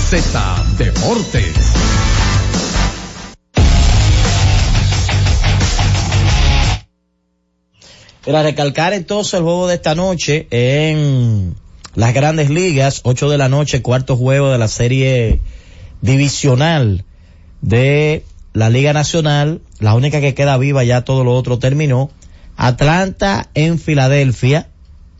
[0.08, 1.72] Z Deportes.
[8.24, 11.54] Para recalcar entonces el juego de esta noche en
[11.94, 15.40] las grandes ligas, 8 de la noche, cuarto juego de la serie
[16.00, 17.04] divisional
[17.60, 22.10] de la Liga Nacional, la única que queda viva, ya todo lo otro terminó.
[22.66, 24.68] Atlanta en Filadelfia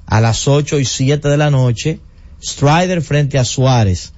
[0.06, 2.00] a las 8 y 7 de la noche
[2.42, 4.12] Strider frente a Suárez.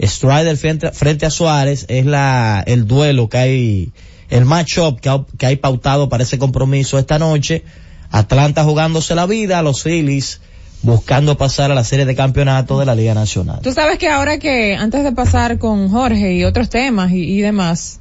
[0.00, 3.92] Strider frente, frente a Suárez es la, el duelo que hay,
[4.30, 7.64] el matchup que, ha- que hay pautado para ese compromiso esta noche.
[8.10, 10.40] Atlanta jugándose la vida, los Phillies
[10.82, 13.60] buscando pasar a la serie de campeonato de la Liga Nacional.
[13.62, 18.00] Tú sabes que ahora que antes de pasar con Jorge y otros temas y, demás,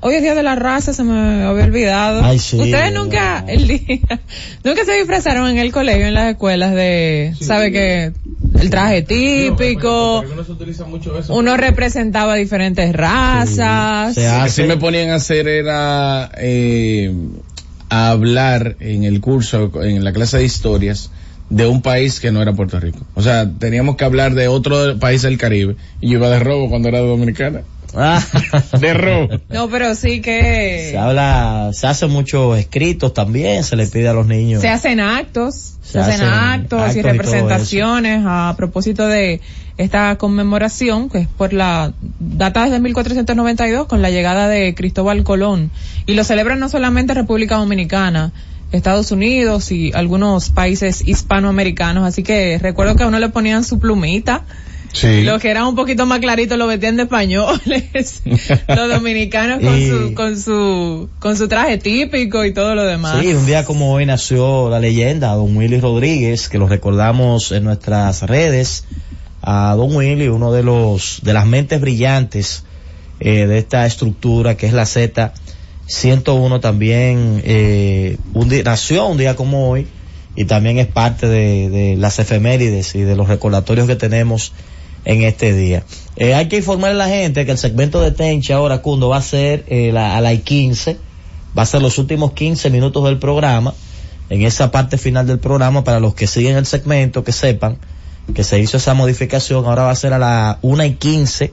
[0.00, 2.22] hoy es día de la raza, se me había olvidado.
[2.24, 4.00] Ay, sí, Ustedes de nunca, el día,
[4.64, 8.12] nunca se disfrazaron en el colegio, en las escuelas de, sabe que
[8.58, 11.34] el traje típico, No se utiliza mucho eso.
[11.34, 14.16] uno representaba diferentes razas.
[14.16, 17.14] Lo que sí me ponían a hacer era eh,
[17.88, 21.10] a hablar en el curso, en la clase de historias,
[21.48, 22.98] de un país que no era Puerto Rico.
[23.14, 25.76] O sea, teníamos que hablar de otro país del Caribe.
[26.00, 27.60] Y yo iba de robo cuando era dominicana.
[28.80, 29.28] De robo.
[29.48, 34.12] No, pero sí que Se habla, se hacen muchos escritos también, se le pide a
[34.12, 34.60] los niños.
[34.60, 39.40] se hacen actos, se, Se hacen, hacen actos, actos y representaciones a propósito de
[39.78, 45.70] esta conmemoración que es por la data desde 1492 con la llegada de Cristóbal Colón
[46.06, 48.32] y lo celebran no solamente República Dominicana,
[48.72, 53.78] Estados Unidos y algunos países hispanoamericanos, así que recuerdo que a uno le ponían su
[53.78, 54.42] plumita.
[54.96, 55.22] Sí.
[55.24, 58.22] Los que eran un poquito más claritos lo vestían de españoles,
[58.68, 63.20] los dominicanos con Y- su, con su, con su traje típico y todo lo demás.
[63.20, 67.64] Sí, un día como hoy nació la leyenda, don Willy Rodríguez, que lo recordamos en
[67.64, 68.84] nuestras redes.
[69.42, 72.64] A don Willy, uno de los, de las mentes brillantes
[73.20, 75.32] eh, de esta estructura que es la Z
[75.86, 79.86] 101 también, eh, un día, nació un día como hoy
[80.34, 84.52] y también es parte de, de las efemérides y de los recordatorios que tenemos
[85.06, 85.84] en este día.
[86.16, 89.16] Eh, hay que informar a la gente que el segmento de Tenche ahora, Cundo, va
[89.18, 90.98] a ser eh, la- a las 15,
[91.56, 93.72] va a ser los últimos 15 minutos del programa,
[94.28, 97.78] en esa parte final del programa, para los que siguen el segmento, que sepan
[98.34, 101.52] que se hizo esa modificación, ahora va a ser a las 1 y 15,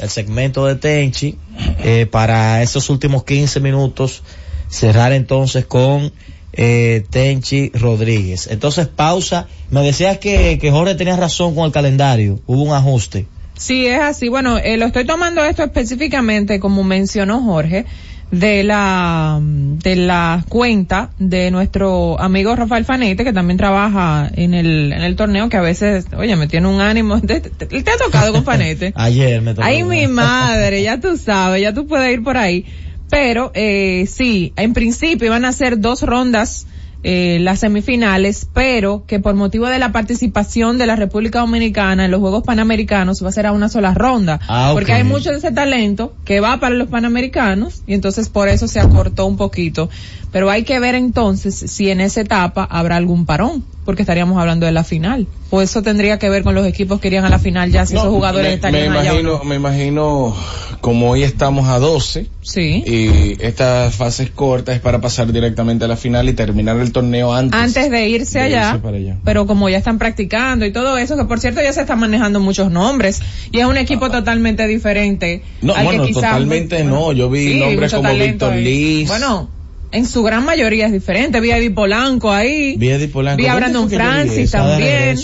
[0.00, 1.38] el segmento de Tenchi,
[1.82, 4.22] eh, para esos últimos 15 minutos,
[4.68, 6.12] cerrar entonces con
[6.52, 8.48] eh, Tenchi Rodríguez.
[8.50, 9.46] Entonces, pausa.
[9.70, 12.40] Me decías que, que Jorge tenía razón con el calendario.
[12.46, 13.26] Hubo un ajuste.
[13.56, 14.28] Sí, es así.
[14.28, 17.84] Bueno, eh, lo estoy tomando esto específicamente, como mencionó Jorge,
[18.30, 24.92] de la, de la cuenta de nuestro amigo Rafael Fanete, que también trabaja en el,
[24.92, 27.20] en el torneo, que a veces, oye, me tiene un ánimo.
[27.26, 28.92] ¿Te, te- te ha tocado con Fanete?
[28.96, 29.66] Ayer me tocó.
[29.66, 32.64] Ay, mi madre, ya tú sabes, ya tú puedes ir por ahí.
[33.12, 36.66] Pero, eh, sí, en principio iban a ser dos rondas,
[37.02, 42.10] eh, las semifinales, pero que por motivo de la participación de la República Dominicana en
[42.10, 44.40] los Juegos Panamericanos va a ser a una sola ronda.
[44.48, 44.70] Ah.
[44.72, 48.66] Porque hay mucho de ese talento que va para los Panamericanos y entonces por eso
[48.66, 49.90] se acortó un poquito.
[50.30, 54.66] Pero hay que ver entonces si en esa etapa habrá algún parón, porque estaríamos hablando
[54.66, 55.26] de la final.
[55.50, 57.94] O eso tendría que ver con los equipos que irían a la final ya si
[57.94, 59.44] No, esos jugadores me, me estarían allá o imagino, no.
[59.44, 60.36] me imagino,
[60.80, 62.82] como hoy estamos a 12, Sí.
[62.86, 67.32] y estas fases cortas es para pasar directamente a la final y terminar el torneo
[67.34, 67.60] antes.
[67.60, 69.18] antes de irse de allá, irse para allá.
[69.24, 72.40] pero como ya están practicando y todo eso, que por cierto ya se están manejando
[72.40, 73.20] muchos nombres
[73.50, 75.42] y es un equipo totalmente diferente.
[75.60, 77.12] No, al que bueno, quizás- totalmente no.
[77.12, 78.54] Yo vi Sí, nombres como Víctor.
[78.54, 79.08] Liz.
[79.08, 79.48] Bueno,
[79.92, 81.40] en su gran mayoría es diferente.
[81.40, 82.76] Vi a Eddie Polanco ahí.
[82.76, 83.36] Vi a Eddie Polanco.
[83.36, 85.18] Vi a ¿Dónde Brandon Francis también.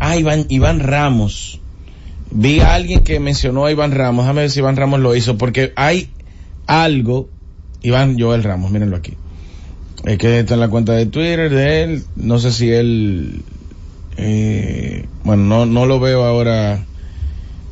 [0.00, 1.60] Ah, Iván, Iván Ramos.
[2.30, 4.24] Vi a alguien que mencionó a Iván Ramos.
[4.24, 6.08] Déjame ver si Iván Ramos lo hizo, porque hay
[6.66, 7.28] algo.
[7.82, 9.14] Iván Joel Ramos, mírenlo aquí.
[10.04, 12.04] Es que está en la cuenta de Twitter de él.
[12.16, 13.42] No sé si él.
[14.16, 16.84] Eh, bueno, no, no lo veo ahora.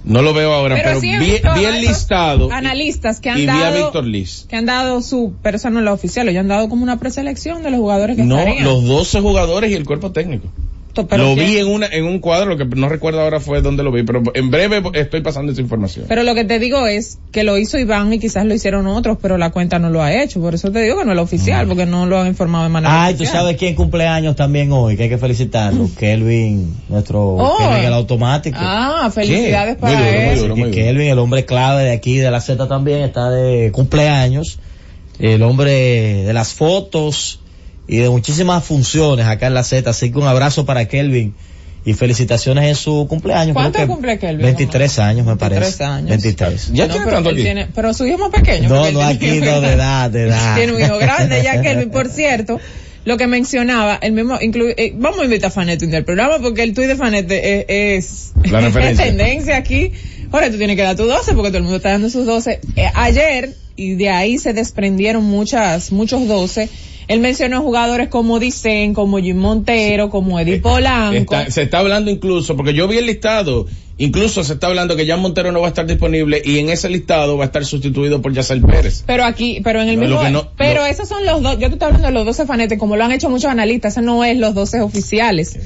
[0.02, 2.50] No lo veo ahora, pero, sí vi a el esos listado.
[2.50, 4.46] Analistas que han y a dado, Víctor Liz.
[4.48, 6.98] que han dado su, pero eso no es lo oficial, ellos han dado como una
[6.98, 8.64] preselección de los jugadores que No, estarían.
[8.64, 10.48] los 12 jugadores y el cuerpo técnico.
[11.08, 13.82] Pero lo vi en una en un cuadro, lo que no recuerdo ahora fue donde
[13.82, 16.06] lo vi, pero en breve estoy pasando esa información.
[16.08, 19.18] Pero lo que te digo es que lo hizo Iván y quizás lo hicieron otros,
[19.20, 20.40] pero la cuenta no lo ha hecho.
[20.40, 22.70] Por eso te digo que no es lo oficial, porque no lo han informado de
[22.70, 23.42] manera Ay, tú oficial.
[23.42, 25.88] sabes quién cumpleaños también hoy, que hay que felicitarlo.
[25.98, 27.56] Kelvin, nuestro Oh.
[27.58, 28.58] Kelvin el automático.
[28.60, 29.80] Ah, felicidades ¿Qué?
[29.80, 30.26] para Muy duro, él.
[30.26, 30.74] muy duro, muy duro.
[30.82, 34.58] Kelvin, el hombre clave de aquí, de la Z también, está de cumpleaños.
[35.18, 37.39] El hombre de las fotos
[37.92, 39.90] y de muchísimas funciones acá en la Z.
[39.90, 41.34] Así que un abrazo para Kelvin
[41.84, 43.54] y felicitaciones en su cumpleaños.
[43.54, 44.42] ¿Cuánto Creo que cumple Kelvin?
[44.46, 45.84] 23 años me 23 parece.
[45.84, 46.08] años.
[46.10, 46.70] 23.
[46.70, 48.68] No, pero él tiene- pero su hijo más pequeño.
[48.68, 50.56] No, no, tiene- aquí no, de edad, de edad.
[50.56, 51.90] Tiene un hijo grande ya, Kelvin.
[51.90, 52.60] Por cierto,
[53.06, 56.62] lo que mencionaba, el mismo, inclu- eh, vamos a invitar a Fanete al programa porque
[56.62, 59.90] el tuit de Fanete es, es, La es tendencia aquí.
[60.30, 62.60] Ahora tú tienes que dar tu 12 porque todo el mundo está dando sus 12.
[62.76, 66.68] Eh, ayer, y de ahí se desprendieron muchas, muchos 12,
[67.10, 71.34] Él mencionó jugadores como Dicen, como Jim Montero, como Eddie Polanco.
[71.34, 73.66] Está- se está hablando incluso, porque yo vi el listado,
[74.04, 76.88] incluso se está hablando que Jan Montero no va a estar disponible y en ese
[76.88, 79.04] listado va a estar sustituido por Yacel Pérez.
[79.06, 81.68] Pero aquí, pero en el No, mismo, que no- pero esos son los dos, yo
[81.68, 84.24] te estoy hablando de los 12 fanetes, como lo han hecho muchos analistas, eso no
[84.24, 85.56] es los 12 oficiales.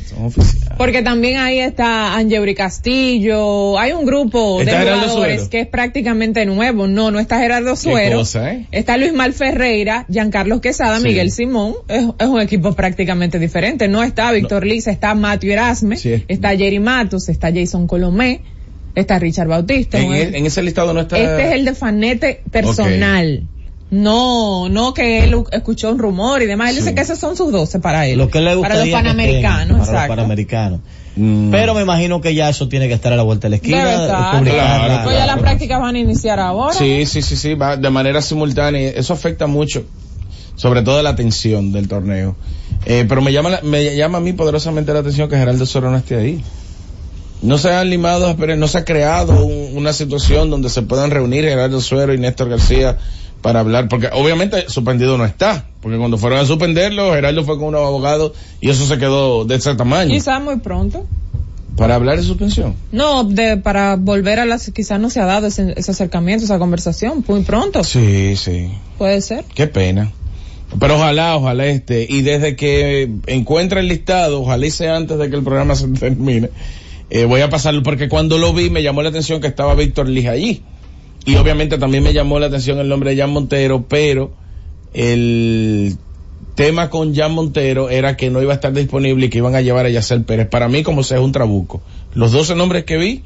[0.76, 5.66] Porque también ahí está Angeuri Castillo, hay un grupo de ¿Está Gerardo jugadores que es
[5.68, 8.66] prácticamente nuevo, no, no está Gerardo Suero, cosa, ¿eh?
[8.72, 11.04] está Luis Mal Ferreira, Giancarlos Quesada, Sí.
[11.04, 15.96] Miguel Simón, es, es un equipo prácticamente diferente, no está Víctor Liza, está Matthew Erasme,
[16.28, 18.23] está Jerry Matos, está Jason Colomé,
[18.94, 19.98] está Richard Bautista.
[19.98, 21.18] En, ese listado no está.
[21.18, 23.48] este es el de fanete personal.
[23.90, 26.70] No, no que él escuchó un rumor y demás.
[26.70, 28.18] Él dice que esos son sus 12 para él.
[28.18, 30.80] Lo que le para los panamericanos, para los panamericanos.
[31.16, 31.50] Mm.
[31.52, 33.84] Pero me imagino que ya eso tiene que estar a la vuelta de la esquina.
[33.84, 34.42] Debe estar.
[34.42, 36.74] Claro, la- Pues ya las prácticas van a iniciar ahora.
[36.74, 38.90] Sí, sí, sí, sí, va de manera simultánea.
[38.90, 39.84] Eso afecta mucho,
[40.56, 42.34] sobre todo la atención del torneo.
[42.86, 45.88] Eh, pero me llama, la- me llama a mí poderosamente la atención que Geraldo Soro
[45.90, 46.42] no esté ahí.
[47.44, 51.10] No se han limado, pero no se ha creado un- una situación donde se puedan
[51.10, 52.98] reunir Gerardo Suero y Néstor García
[53.42, 57.68] para hablar, porque obviamente suspendido no está, porque cuando fueron a suspenderlo, Gerardo fue con
[57.68, 60.10] unos abogados y eso se quedó de ese tamaño.
[60.10, 61.06] Quizás muy pronto.
[61.76, 62.76] Para hablar de suspensión.
[62.92, 66.58] No, de, para volver a las, quizás no se ha dado ese, ese acercamiento, esa
[66.60, 67.82] conversación, muy pronto.
[67.82, 68.70] Sí, sí.
[68.96, 69.44] Puede ser.
[69.54, 70.12] Qué pena.
[70.78, 75.28] Pero ojalá, ojalá este, y desde que encuentre el listado, ojalá y sea antes de
[75.28, 76.50] que el programa se termine,
[77.14, 80.08] eh, voy a pasarlo, porque cuando lo vi me llamó la atención que estaba Víctor
[80.08, 80.62] Lija allí.
[81.24, 84.32] Y obviamente también me llamó la atención el nombre de Jan Montero, pero
[84.92, 85.96] el
[86.56, 89.60] tema con Jan Montero era que no iba a estar disponible y que iban a
[89.60, 90.48] llevar a Yacel Pérez.
[90.48, 91.82] Para mí, como sea, es un trabuco.
[92.14, 93.22] Los 12 nombres que vi,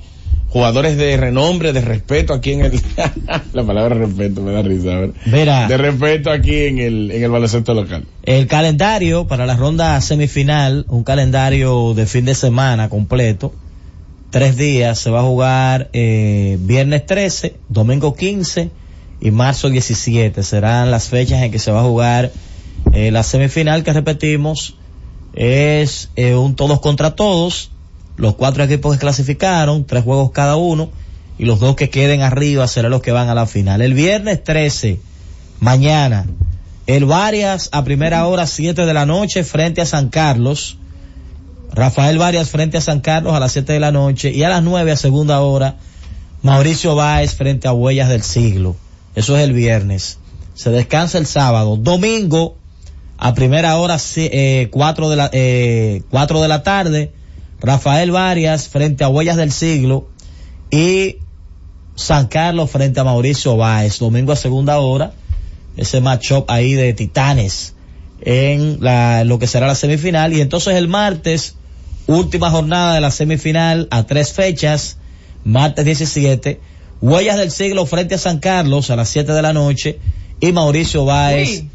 [0.51, 2.81] jugadores de renombre, de respeto aquí en el...
[3.55, 5.13] la palabra respeto me da risa, a ver.
[5.25, 5.67] Mira.
[5.67, 8.05] De respeto aquí en el, en el baloncesto local.
[8.23, 13.55] El calendario para la ronda semifinal, un calendario de fin de semana completo.
[14.31, 18.71] Tres días, se va a jugar eh, viernes 13, domingo 15
[19.23, 20.43] y marzo 17.
[20.43, 22.31] Serán las fechas en que se va a jugar
[22.93, 24.77] eh, la semifinal que repetimos.
[25.33, 27.71] Es eh, un todos contra todos.
[28.19, 30.91] Los cuatro equipos que clasificaron, tres juegos cada uno.
[31.39, 33.81] Y los dos que queden arriba serán los que van a la final.
[33.81, 35.01] El viernes 13,
[35.61, 36.27] mañana,
[36.87, 40.78] el Varias a primera hora, 7 de la noche, frente a San Carlos.
[41.73, 44.31] Rafael Varias frente a San Carlos a las 7 de la noche.
[44.31, 45.77] Y a las 9 a segunda hora,
[46.43, 48.77] Mauricio Báez frente a Huellas del Siglo.
[49.15, 50.19] Eso es el viernes.
[50.55, 51.77] Se descansa el sábado.
[51.77, 52.57] Domingo,
[53.17, 57.13] a primera hora, 4 de la, eh, 4 de la tarde,
[57.61, 60.09] Rafael Varias frente a Huellas del Siglo.
[60.71, 61.17] Y
[61.95, 63.99] San Carlos frente a Mauricio Báez.
[63.99, 65.13] Domingo a segunda hora
[65.79, 67.75] ese matchup ahí de titanes
[68.21, 71.55] en la, lo que será la semifinal y entonces el martes
[72.09, 74.97] última jornada de la semifinal a tres fechas
[75.45, 76.61] martes 17
[77.01, 80.01] Huellas del Siglo frente a San Carlos a las 7 de la noche
[80.41, 81.69] y Mauricio Báez Uy.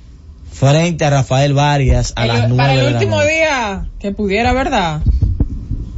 [0.51, 3.29] frente a Rafael Varias a El- las 9 para el de la último noche.
[3.34, 5.01] día que pudiera, ¿verdad?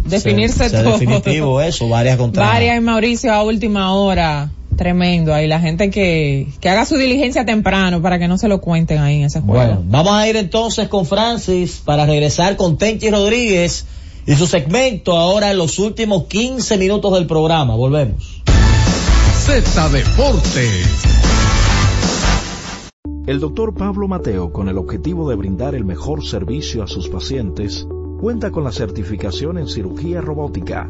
[0.05, 0.91] Definirse todo.
[0.99, 4.51] definitivo eso Varias contra Varias y Mauricio a última hora.
[4.77, 5.47] Tremendo ahí.
[5.47, 9.19] La gente que, que haga su diligencia temprano para que no se lo cuenten ahí
[9.19, 9.53] en ese juego.
[9.65, 13.85] Bueno, vamos a ir entonces con Francis para regresar con Tenchi Rodríguez
[14.27, 17.75] y su segmento ahora en los últimos 15 minutos del programa.
[17.75, 18.41] Volvemos.
[19.45, 21.03] Z Deportes.
[23.27, 27.87] El doctor Pablo Mateo, con el objetivo de brindar el mejor servicio a sus pacientes,
[28.19, 30.89] cuenta con la certificación en cirugía robótica,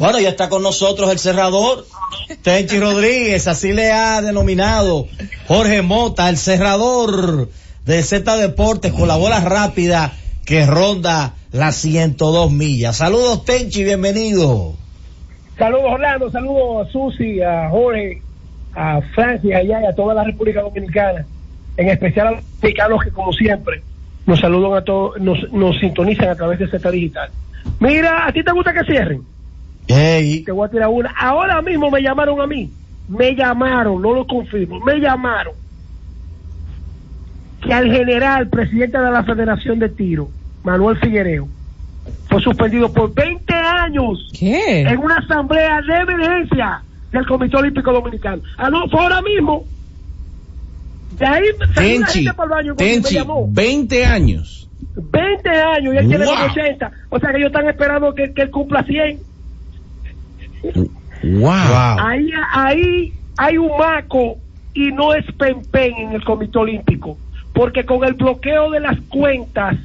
[0.00, 1.84] Bueno, ya está con nosotros el cerrador,
[2.40, 5.06] Tenchi Rodríguez, así le ha denominado
[5.46, 7.50] Jorge Mota, el cerrador
[7.84, 10.12] de Z Deportes con la bola rápida
[10.46, 12.96] que ronda las 102 millas.
[12.96, 14.72] Saludos Tenchi, bienvenido.
[15.58, 18.22] Saludos Orlando, saludos a Susi, a Jorge,
[18.74, 21.26] a Francia, allá y a toda la República Dominicana,
[21.76, 23.82] en especial a los mexicanos que como siempre
[24.24, 27.28] nos saludan a todos, nos, nos sintonizan a través de Z Digital.
[27.80, 29.39] Mira, ¿a ti te gusta que cierren?
[29.86, 31.10] Te voy a tirar una.
[31.18, 32.70] Ahora mismo me llamaron a mí.
[33.08, 34.78] Me llamaron, no lo confirmo.
[34.84, 35.54] Me llamaron
[37.62, 40.28] que al general, presidente de la Federación de Tiro,
[40.62, 41.48] Manuel Figuereo,
[42.28, 44.80] fue suspendido por 20 años ¿Qué?
[44.82, 48.42] en una asamblea de emergencia del Comité Olímpico Dominicano.
[48.56, 49.64] Ah, no, fue ahora mismo.
[51.18, 51.42] De ahí
[51.74, 53.46] salió una Tenchi, gente para el baño cuando me Tenchi, llamó.
[53.50, 54.68] 20 años.
[54.96, 56.34] 20 años y él tiene Wow.
[56.36, 56.90] como 80.
[57.10, 59.18] O sea que ellos están esperando que, que él cumpla 100.
[60.62, 61.98] Wow.
[61.98, 64.38] Ahí, ahí hay un maco
[64.72, 67.18] y no es pen-pen en el Comité Olímpico,
[67.52, 69.76] porque con el bloqueo de las cuentas,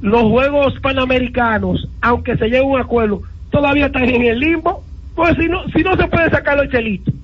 [0.00, 4.84] los Juegos Panamericanos, aunque se llegue a un acuerdo, todavía están en el limbo,
[5.14, 7.14] pues si no, si no se puede sacar los chelitos.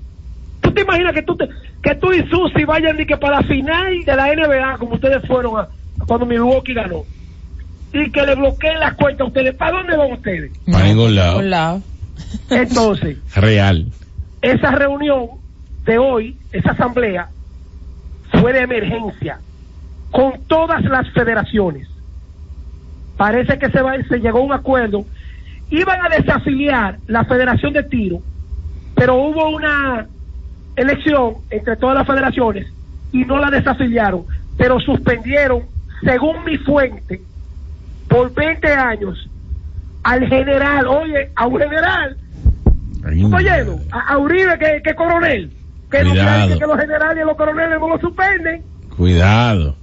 [0.60, 1.48] ¿Tú te imaginas que tú, te-
[1.82, 5.26] que tú y Susi vayan ni que para la final de la NBA, como ustedes
[5.26, 5.68] fueron a,
[6.06, 7.06] cuando Milwaukee ganó,
[7.92, 9.54] y que le bloqueen las cuentas a ustedes?
[9.54, 10.52] ¿Para dónde van ustedes?
[10.66, 10.84] Para
[11.34, 11.80] ningún lado.
[12.50, 13.86] Entonces, Real.
[14.42, 15.28] esa reunión
[15.84, 17.28] de hoy, esa asamblea,
[18.40, 19.40] fue de emergencia
[20.10, 21.88] con todas las federaciones.
[23.16, 25.04] Parece que se, va, se llegó a un acuerdo.
[25.70, 28.20] Iban a desafiliar la Federación de Tiro,
[28.94, 30.06] pero hubo una
[30.76, 32.66] elección entre todas las federaciones
[33.12, 34.24] y no la desafiliaron,
[34.56, 35.62] pero suspendieron,
[36.02, 37.20] según mi fuente,
[38.08, 39.27] por 20 años
[40.02, 42.16] al general, oye, a un general
[43.04, 45.50] oyendo, a, a Uribe que, que coronel,
[45.90, 48.62] que, no crean que los generales y los coroneles no lo suspenden.
[48.96, 49.76] Cuidado.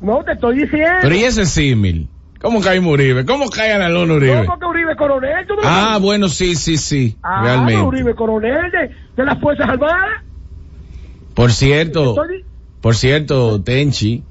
[0.00, 0.98] No, te estoy diciendo.
[1.02, 2.08] Pero y ese símil.
[2.40, 3.24] ¿Cómo cae Uribe?
[3.24, 4.44] ¿Cómo cae a la lona Uribe?
[4.44, 5.46] ¿Cómo que Uribe coronel?
[5.46, 7.16] ¿Tú no Ah, bueno, sí, sí, sí.
[7.22, 7.82] Ah, realmente.
[7.82, 10.22] Uribe coronel de, de las Fuerzas Armadas.
[11.34, 12.14] Por cierto,
[12.82, 14.24] por cierto, Tenchi,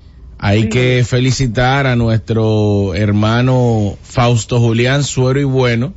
[0.46, 5.94] hay que felicitar a nuestro hermano Fausto Julián Suero y Bueno,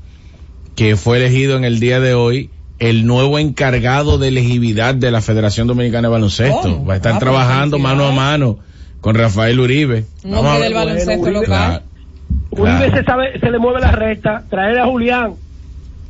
[0.77, 5.21] que fue elegido en el día de hoy el nuevo encargado de elegibilidad de la
[5.21, 6.81] Federación Dominicana de Baloncesto.
[6.81, 8.59] Oh, Va a estar ah, pues, trabajando mano a mano
[9.01, 10.05] con Rafael Uribe.
[10.23, 11.41] Un hombre del baloncesto Uribe.
[11.41, 11.83] local.
[12.53, 12.97] Uribe Claro.
[12.97, 15.35] se sabe, se le mueve la recta, traer a Julián,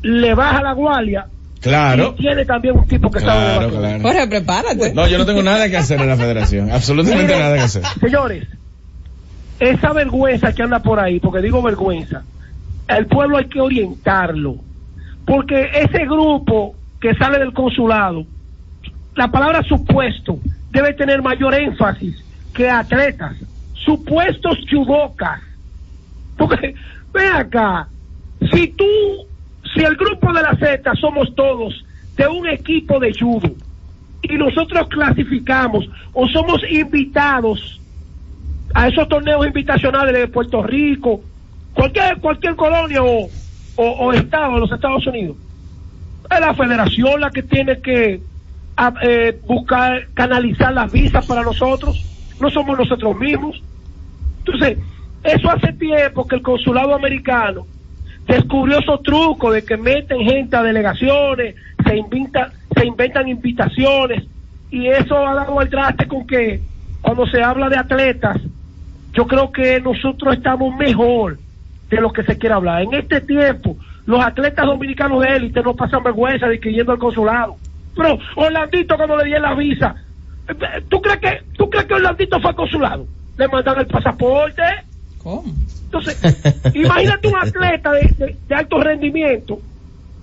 [0.03, 1.27] le baja la guardia.
[1.67, 2.15] Claro.
[2.17, 4.03] Y tiene también un tipo que Claro, claro.
[4.03, 4.95] Jorge, prepárate.
[4.95, 6.71] No, yo no tengo nada que hacer en la federación.
[6.71, 7.83] Absolutamente Mire, nada que hacer.
[8.01, 8.47] Señores,
[9.59, 12.23] esa vergüenza que anda por ahí, porque digo vergüenza,
[12.89, 14.57] el pueblo hay que orientarlo.
[15.25, 18.25] Porque ese grupo que sale del consulado,
[19.17, 20.39] la palabra supuesto
[20.71, 22.23] debe tener mayor énfasis
[22.55, 23.35] que atletas,
[23.85, 25.41] supuestos judocas.
[26.37, 26.75] Porque,
[27.13, 27.89] ven acá,
[28.53, 28.87] si tú,
[29.77, 31.85] si el grupo de la Z somos todos
[32.17, 33.51] de un equipo de judo
[34.23, 37.79] y nosotros clasificamos o somos invitados
[38.75, 41.21] a esos torneos invitacionales de Puerto Rico,
[41.75, 43.29] cualquier, cualquier colonia o,
[43.77, 45.37] o, estado de los Estados Unidos,
[46.31, 48.21] Es la federación la que tiene que
[49.03, 52.03] eh, buscar, canalizar las visas para nosotros.
[52.41, 53.63] No somos nosotros mismos.
[54.39, 54.79] Entonces,
[55.23, 57.67] eso hace tiempo que el consulado americano
[58.27, 61.55] descubrió esos trucos de que meten gente a delegaciones,
[61.85, 64.25] se invita, se inventan invitaciones
[64.71, 66.61] y eso ha dado al traste con que
[67.01, 68.39] cuando se habla de atletas,
[69.13, 71.39] yo creo que nosotros estamos mejor
[71.89, 72.83] de lo que se quiere hablar.
[72.83, 76.99] En este tiempo, los atletas dominicanos de élite no pasan vergüenza de que yendo al
[76.99, 77.57] consulado.
[77.97, 79.95] Pero Orlandito cuando le dieron la visa,
[80.89, 83.07] ¿tú crees que tú crees que Orlandito fue al consulado?
[83.39, 84.63] Le mandan el pasaporte.
[85.85, 86.19] Entonces,
[86.75, 89.59] imagínate un atleta de, alto rendimiento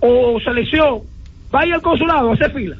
[0.00, 1.00] o selección,
[1.50, 2.76] vaya al consulado a hacer fila.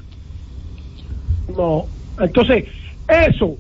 [1.57, 1.87] No,
[2.19, 2.65] entonces,
[3.09, 3.57] eso,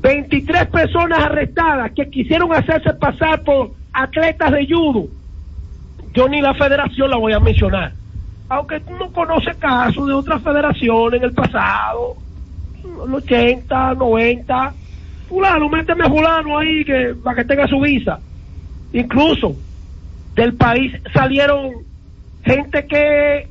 [0.00, 5.06] 23 personas arrestadas que quisieron hacerse pasar por atletas de judo.
[6.14, 7.92] Yo ni la federación la voy a mencionar.
[8.48, 12.16] Aunque tú no conoces casos de otras federaciones en el pasado,
[12.84, 14.74] los 80, 90.
[15.32, 18.20] Fulano, méteme a fulano ahí que, para que tenga su visa.
[18.92, 19.56] Incluso
[20.34, 21.70] del país salieron
[22.44, 23.48] gente que,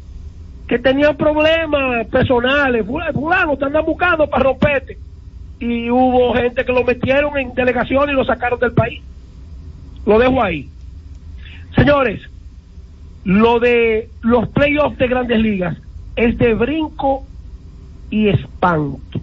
[0.68, 2.86] que tenía problemas personales.
[2.86, 5.00] Fulano, te andan buscando para romperte.
[5.60, 9.02] Y hubo gente que lo metieron en delegación y lo sacaron del país.
[10.06, 10.70] Lo dejo ahí.
[11.76, 12.22] Señores,
[13.24, 15.78] lo de los playoffs de grandes ligas
[16.16, 17.26] es de brinco
[18.12, 19.20] y espanto.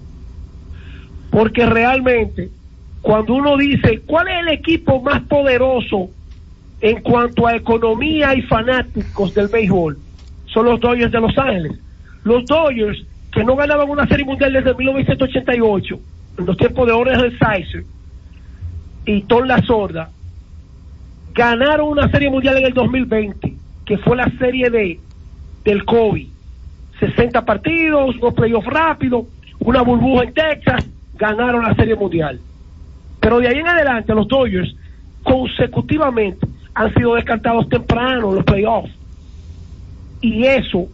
[1.30, 2.50] Porque realmente,
[3.02, 6.10] cuando uno dice, ¿cuál es el equipo más poderoso
[6.80, 9.98] en cuanto a economía y fanáticos del béisbol?
[10.46, 11.78] Son los Dodgers de Los Ángeles.
[12.24, 16.00] Los Dodgers, que no ganaban una serie mundial desde 1988,
[16.38, 17.84] en los tiempos de Oren Sizer
[19.04, 20.10] y Tom La Sorda,
[21.34, 23.54] ganaron una serie mundial en el 2020,
[23.84, 25.00] que fue la serie de
[25.64, 26.28] del COVID.
[27.00, 29.26] 60 partidos, unos playoffs rápidos,
[29.60, 32.40] una burbuja en Texas, ganaron la serie mundial.
[33.20, 34.74] Pero de ahí en adelante los Dodgers
[35.22, 38.90] consecutivamente han sido descartados temprano en los playoffs.
[40.20, 40.88] Y eso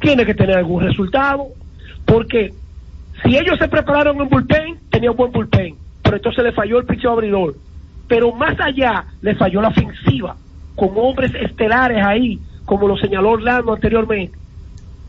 [0.00, 1.48] tiene que tener algún resultado,
[2.04, 2.52] porque
[3.22, 7.12] si ellos se prepararon en bullpen, tenían buen bullpen, pero entonces le falló el picheo
[7.12, 7.56] abridor.
[8.06, 10.36] Pero más allá, le falló la ofensiva,
[10.76, 14.38] con hombres estelares ahí, como lo señaló Orlando anteriormente,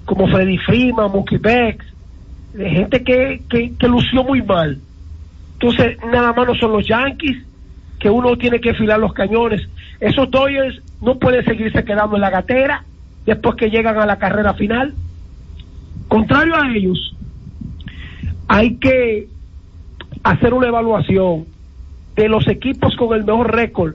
[0.06, 1.89] como Freddy Freeman, Mookie Becks, de
[2.68, 4.80] gente que, que, lució muy mal.
[5.54, 7.38] Entonces, nada más no son los Yankees,
[8.00, 9.62] que uno tiene que filar los cañones.
[10.00, 12.84] Esos Dodgers no pueden seguirse quedando en la gatera
[13.26, 14.94] después que llegan a la carrera final.
[16.08, 17.16] Contrario a ellos,
[18.48, 19.28] hay que
[20.24, 21.46] hacer una evaluación
[22.16, 23.94] de los equipos con el mejor récord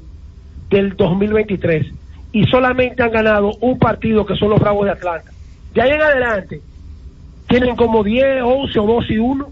[0.71, 1.87] del 2023
[2.33, 5.31] y solamente han ganado un partido que son los Bravos de Atlanta.
[5.77, 6.61] Ahí en adelante
[7.49, 9.49] tienen como 10, 11 o 12 y 1,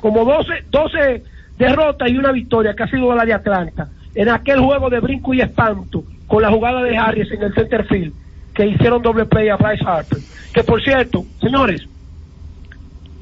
[0.00, 1.22] como 12, 12
[1.58, 3.88] derrotas y una victoria que ha sido la de Atlanta.
[4.14, 7.84] En aquel juego de brinco y espanto con la jugada de Harris en el center
[7.86, 8.12] field
[8.54, 10.18] que hicieron doble play a Bryce Harper.
[10.52, 11.86] Que por cierto, señores,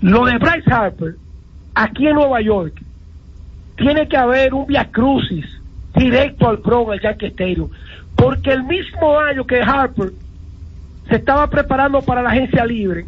[0.01, 1.15] lo de Bryce Harper
[1.75, 2.75] aquí en Nueva York
[3.77, 5.47] tiene que haber un via crucis
[5.95, 7.71] directo al Bronx, al Yankee Stadium,
[8.17, 10.13] porque el mismo año que Harper
[11.09, 13.07] se estaba preparando para la agencia libre,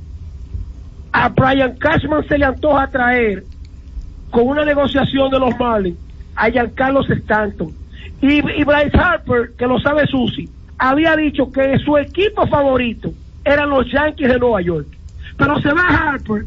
[1.14, 3.44] a Brian Cashman se le antoja traer
[4.32, 5.96] con una negociación de los Marlins
[6.34, 7.72] a Giancarlos Stanton.
[8.20, 13.12] Y, y Bryce Harper, que lo sabe Susi, había dicho que su equipo favorito
[13.44, 14.88] eran los Yankees de Nueva York.
[15.38, 16.46] Pero se va Harper,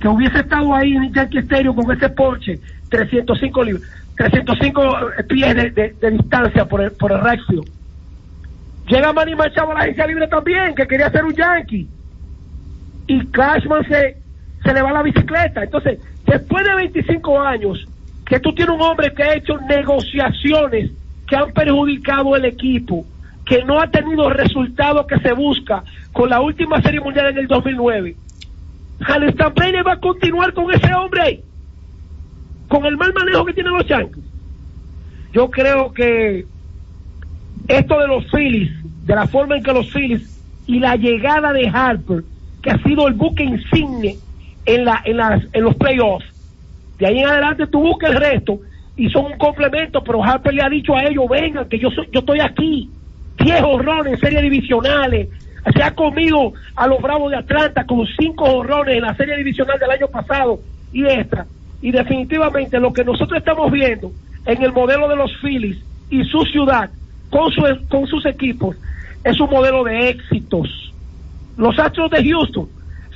[0.00, 2.58] que hubiese estado ahí en Yankee Stadium con ese Porsche,
[2.88, 3.82] 305 libras,
[4.16, 4.82] 305
[5.28, 7.68] pies de, distancia por el, por el field.
[8.88, 11.86] Llega Manny Machado a la agencia libre también, que quería ser un Yankee.
[13.06, 14.16] Y Cashman se,
[14.62, 15.64] se le va la bicicleta.
[15.64, 17.86] Entonces, después de 25 años,
[18.26, 20.90] que tú tienes un hombre que ha hecho negociaciones
[21.26, 23.04] que han perjudicado el equipo,
[23.44, 27.38] que no ha tenido el resultado que se busca con la última serie mundial en
[27.38, 28.16] el 2009.
[29.00, 31.40] Halistan Brainer va a continuar con ese hombre ahí,
[32.68, 34.24] con el mal manejo que tienen los Yankees.
[35.32, 36.46] Yo creo que
[37.68, 38.70] esto de los Phillies,
[39.04, 42.24] de la forma en que los Phillies y la llegada de Harper,
[42.64, 44.18] que ha sido el buque insigne
[44.64, 46.24] en, la, en, las, en los playoffs,
[46.98, 48.60] de ahí en adelante tú buscas el resto
[48.96, 52.08] y son un complemento, pero Harper le ha dicho a ellos, vengan, que yo, soy,
[52.12, 52.90] yo estoy aquí,
[53.38, 55.28] 10 horrones en series divisionales,
[55.76, 59.78] se ha comido a los Bravos de Atlanta con cinco horrones en la serie divisional
[59.78, 60.60] del año pasado
[60.92, 61.46] y esta.
[61.82, 64.12] Y definitivamente lo que nosotros estamos viendo
[64.46, 65.78] en el modelo de los Phillies
[66.10, 66.90] y su ciudad
[67.30, 68.76] con, su- con sus equipos
[69.24, 70.93] es un modelo de éxitos.
[71.56, 72.68] Los Astros de Houston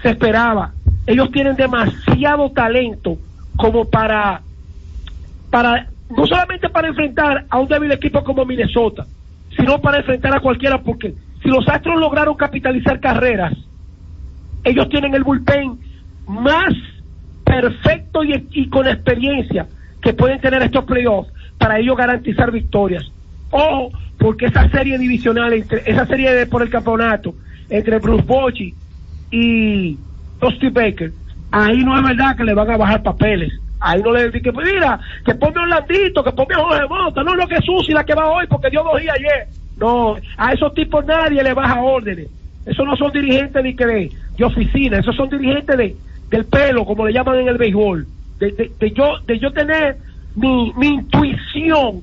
[0.03, 0.73] se esperaba.
[1.07, 3.19] Ellos tienen demasiado talento
[3.57, 4.43] como para,
[5.51, 9.07] para, no solamente para enfrentar a un débil equipo como Minnesota,
[9.57, 13.55] sino para enfrentar a cualquiera, porque si los Astros lograron capitalizar carreras,
[14.65, 15.79] ellos tienen el bullpen
[16.27, 16.75] más
[17.45, 19.67] perfecto y, con experiencia
[20.03, 23.11] que pueden tener estos playoffs para ellos garantizar victorias.
[23.51, 27.35] Ojo, porque esa serie divisional, entre, esa serie de, por el campeonato
[27.69, 28.75] entre Bruce Bochy
[29.31, 29.99] y
[30.41, 31.13] Dusty Baker,
[31.51, 33.53] ahí no es verdad que le van a bajar papeles.
[33.81, 37.23] Ahí no le dicen que, mira, que ponme a Orlandito, que ponme a Jorge Mota,
[37.23, 39.47] no lo que es Susi la que va hoy porque dio dos días ayer.
[39.77, 42.29] No, a esos tipos nadie le baja órdenes.
[42.67, 45.97] Esos no son dirigentes de, de, de oficina, esos son dirigentes de,
[46.29, 48.07] del pelo, como le llaman en el béisbol.
[48.41, 49.97] De, de, de yo, de yo tener
[50.35, 52.03] mi, mi intuición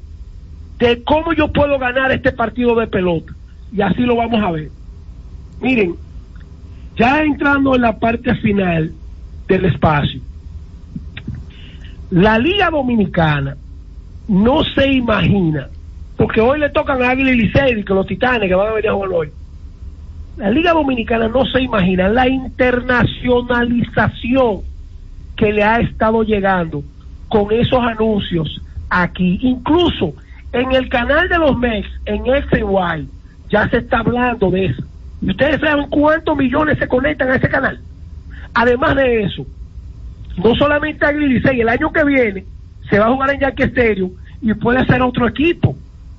[0.80, 3.34] de cómo yo puedo ganar este partido de pelota.
[3.72, 4.70] Y así lo vamos a ver.
[5.66, 5.96] Miren,
[6.96, 8.94] ya entrando en la parte final
[9.48, 10.22] del espacio,
[12.12, 13.58] la Liga Dominicana
[14.28, 15.68] no se imagina,
[16.18, 18.92] porque hoy le tocan a Águila y Licey, que los titanes que van a venir
[18.92, 19.32] a jugar hoy.
[20.38, 24.62] La Liga Dominicana no se imagina la internacionalización
[25.36, 26.84] que le ha estado llegando
[27.28, 28.62] con esos anuncios
[28.92, 29.40] aquí.
[29.42, 30.14] Incluso
[30.54, 33.10] en el canal de los MEX, en XY,
[33.50, 34.84] ya se está hablando de eso.
[35.26, 37.80] ¿Y ustedes saben cuántos millones se conectan a ese canal?
[38.54, 39.44] Además de eso,
[40.38, 42.46] no solamente y Licey, el año que viene
[42.88, 45.76] se va a jugar en Yankee Stadium y puede ser otro equipo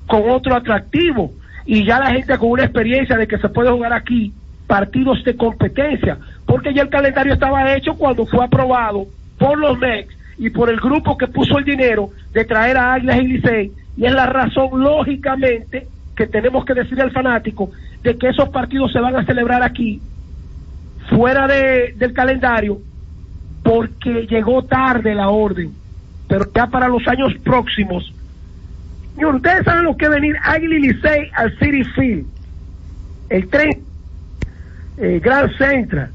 [0.07, 1.31] con otro atractivo
[1.65, 4.33] y ya la gente con una experiencia de que se puede jugar aquí
[4.67, 10.13] partidos de competencia, porque ya el calendario estaba hecho cuando fue aprobado por los MEX
[10.37, 14.05] y por el grupo que puso el dinero de traer a Águilas y Licey y
[14.05, 17.71] es la razón lógicamente que tenemos que decirle al fanático
[18.03, 20.01] de que esos partidos se van a celebrar aquí
[21.09, 22.79] fuera de, del calendario
[23.63, 25.73] porque llegó tarde la orden.
[26.27, 28.13] Pero ya para los años próximos
[29.15, 32.25] Señor, ustedes saben lo que es venir Águila y Licey al City Field
[33.29, 33.83] el tren
[34.97, 36.11] eh, Grand Central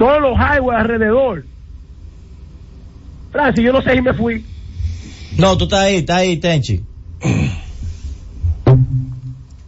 [0.00, 1.44] todos los highways alrededor.
[3.32, 4.42] Francis, yo no sé si me fui.
[5.36, 6.82] No, tú estás ahí, estás ahí, Tenchi.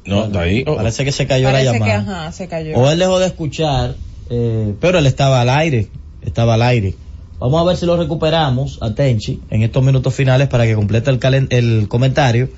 [0.04, 0.64] No, está ahí.
[0.66, 0.76] Oh.
[0.76, 2.22] Parece que se cayó Parece la que, llamada.
[2.24, 2.76] ajá, se cayó.
[2.76, 3.94] O él dejó de escuchar,
[4.30, 5.88] eh, pero él estaba al aire,
[6.22, 6.94] estaba al aire.
[7.38, 11.10] Vamos a ver si lo recuperamos a Tenchi en estos minutos finales para que complete
[11.10, 12.48] el, calen- el comentario,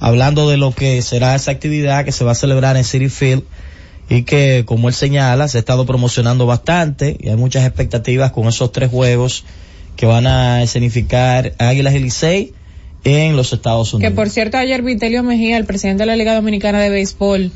[0.00, 3.42] hablando de lo que será esa actividad que se va a celebrar en City Field
[4.08, 8.46] y que, como él señala, se ha estado promocionando bastante y hay muchas expectativas con
[8.48, 9.44] esos tres juegos
[9.96, 12.54] que van a escenificar Águilas y Licey
[13.04, 14.14] en los Estados Que Unidos.
[14.14, 17.52] por cierto, ayer Vitelio Mejía, el presidente de la Liga Dominicana de Béisbol,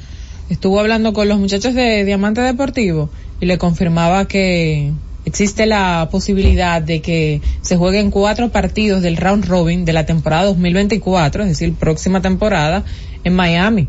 [0.51, 4.92] estuvo hablando con los muchachos de Diamante Deportivo y le confirmaba que
[5.24, 10.44] existe la posibilidad de que se jueguen cuatro partidos del round robin de la temporada
[10.44, 12.84] 2024, es decir, próxima temporada,
[13.24, 13.88] en Miami,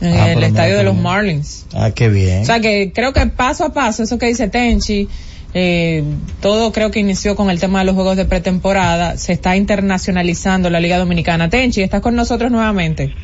[0.00, 0.94] en Ah, el estadio de los.
[0.96, 1.66] Marlins.
[1.74, 2.42] Ah, qué bien.
[2.42, 5.08] O sea que creo que paso a paso, eso que dice Tenchi,
[5.54, 6.02] eh,
[6.40, 10.68] todo creo que inició con el tema de los juegos de pretemporada, se está internacionalizando
[10.68, 11.48] la Liga Dominicana.
[11.48, 13.14] Tenchi, estás con nosotros nuevamente.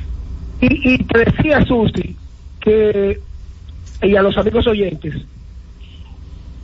[0.61, 2.14] Y, y te decía, Susi,
[2.61, 3.18] que,
[4.03, 5.14] y a los amigos oyentes,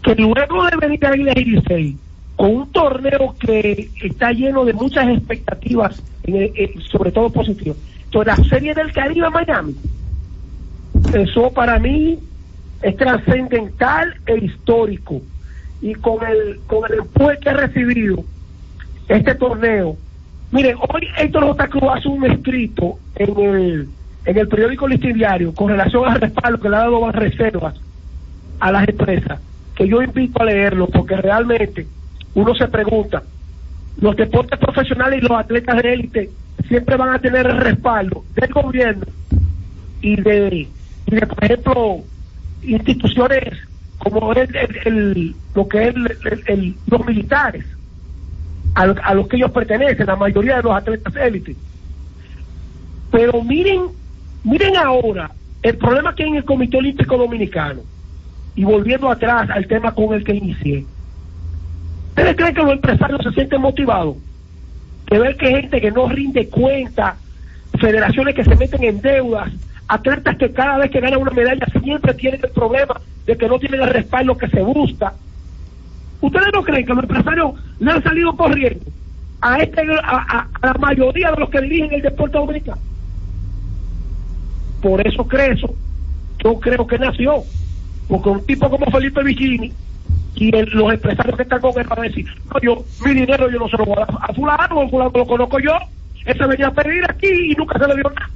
[0.04, 1.96] que luego de venir a Águila y Licey,
[2.36, 8.44] con un torneo que está lleno de muchas expectativas, eh, sobre todo positivas, entonces la
[8.44, 9.74] Serie del Caribe a Miami,
[11.12, 12.18] eso para mí
[12.82, 15.22] es trascendental e histórico.
[15.80, 18.24] Y con el, con el empuje que ha recibido
[19.08, 19.96] este torneo,
[20.52, 21.68] Miren, hoy Héctor J.
[21.68, 23.88] Cruz hace un escrito en el,
[24.24, 27.74] en el periódico Listín Diario con relación al respaldo que le ha dado Ban Reservas
[28.60, 29.40] a las empresas,
[29.74, 31.86] que yo invito a leerlo porque realmente
[32.34, 33.22] uno se pregunta,
[34.00, 36.30] los deportes profesionales y los atletas de élite
[36.68, 39.04] siempre van a tener el respaldo del gobierno
[40.00, 40.68] y de,
[41.06, 41.98] y de por ejemplo,
[42.62, 43.58] instituciones
[43.98, 45.94] como el, el- el- lo que es
[46.86, 47.64] los militares
[48.74, 51.56] a, a los que ellos pertenecen, la mayoría de los atletas élite.
[53.10, 53.88] Pero miren,
[54.44, 55.30] miren ahora
[55.62, 57.82] el problema que hay en el Comité Olímpico Dominicano,
[58.54, 60.86] y volviendo atrás al tema con el que inicié.
[62.10, 64.16] ¿Ustedes creen que los empresarios se sienten motivados
[65.10, 67.18] de ver que gente que no rinde cuenta,
[67.78, 69.52] federaciones que se meten en deudas,
[69.88, 73.58] atletas que cada vez que ganan una medalla siempre tienen el problema de que no
[73.58, 75.16] tienen el respaldo que se busca?
[76.20, 78.84] ¿Ustedes no creen que los empresarios le han salido corriendo
[79.40, 82.82] a, este, a, a- la mayoría de los que dirigen el deporte dominicano?
[84.80, 85.76] por eso Creso,
[86.44, 87.44] yo creo que nació,
[88.06, 89.76] porque un tipo como Felipe Vicini
[90.34, 93.58] y los empresarios que están con él van a decir, no, yo, mi dinero yo
[93.58, 95.72] no se lo voy a dar a fulano, fulano lo conozco yo,
[96.24, 98.30] ese venía a pedir aquí y nunca se le dio nada.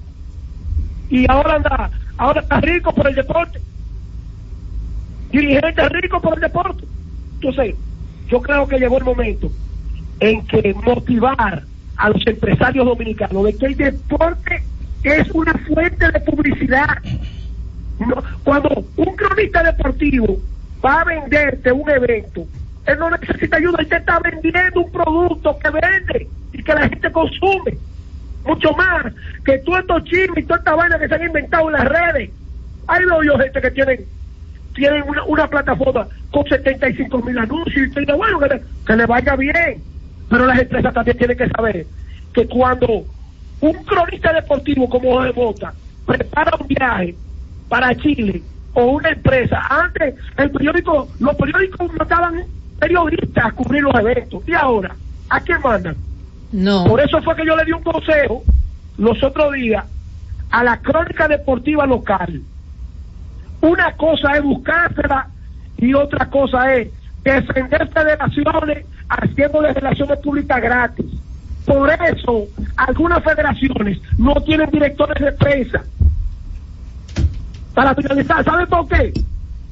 [1.10, 3.60] Y ahora anda, ahora está rico por el deporte.
[5.30, 6.84] Dirigente rico por el deporte.
[7.34, 7.74] Entonces,
[8.28, 9.50] yo creo que llegó el momento
[10.20, 11.64] en que motivar
[11.96, 14.62] a los empresarios dominicanos de que el deporte
[15.02, 16.98] es una fuente de publicidad.
[17.98, 20.38] No, cuando un cronista deportivo
[20.84, 22.46] va a venderte un evento,
[22.86, 26.88] él no necesita ayuda, él te está vendiendo un producto que vende y que la
[26.88, 27.78] gente consume.
[28.50, 29.12] Mucho más
[29.44, 32.30] que todos estos chismes y toda esta vaina que se han inventado en las redes.
[32.88, 34.04] Hay yo gente que tienen
[34.74, 39.36] tienen una, plataforma con 75 mil anuncios y digo, bueno, que le, que le vaya
[39.36, 39.80] bien.
[40.28, 41.86] Pero las empresas también tienen que saber
[42.34, 43.04] que cuando
[43.60, 45.72] un cronista deportivo como Jorge Bota
[46.04, 47.14] prepara un viaje
[47.68, 48.42] para Chile
[48.74, 52.44] o una empresa, antes el periódico, los periódicos mandaban
[52.80, 54.96] periodistas a cubrir los eventos y ahora,
[55.28, 56.09] ¿a quién mandan?
[56.52, 56.84] No.
[56.84, 58.42] Por eso fue que yo le di un consejo
[58.98, 59.84] los otros días
[60.50, 62.42] a la crónica deportiva local.
[63.60, 65.28] Una cosa es buscársela
[65.76, 66.88] y otra cosa es
[67.22, 71.06] defender federaciones haciéndole relaciones públicas gratis.
[71.66, 72.46] Por eso,
[72.76, 75.82] algunas federaciones no tienen directores de prensa.
[77.74, 79.12] Para finalizar, ¿saben por qué?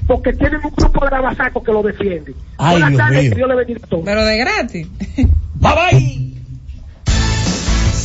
[0.07, 2.35] Porque tienen un grupo de abasacos que lo defiende.
[2.59, 3.31] Ay, Buenas Dios tardes, mío.
[3.31, 4.05] que Dios le bendiga a todos.
[4.05, 4.89] Pero de gratis.
[5.17, 6.38] Bye bye.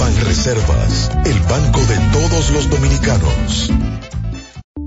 [0.00, 3.70] Banreservas, el banco de todos los dominicanos.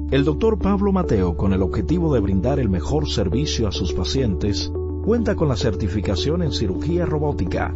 [0.09, 4.71] El doctor Pablo Mateo, con el objetivo de brindar el mejor servicio a sus pacientes,
[5.05, 7.75] cuenta con la certificación en cirugía robótica,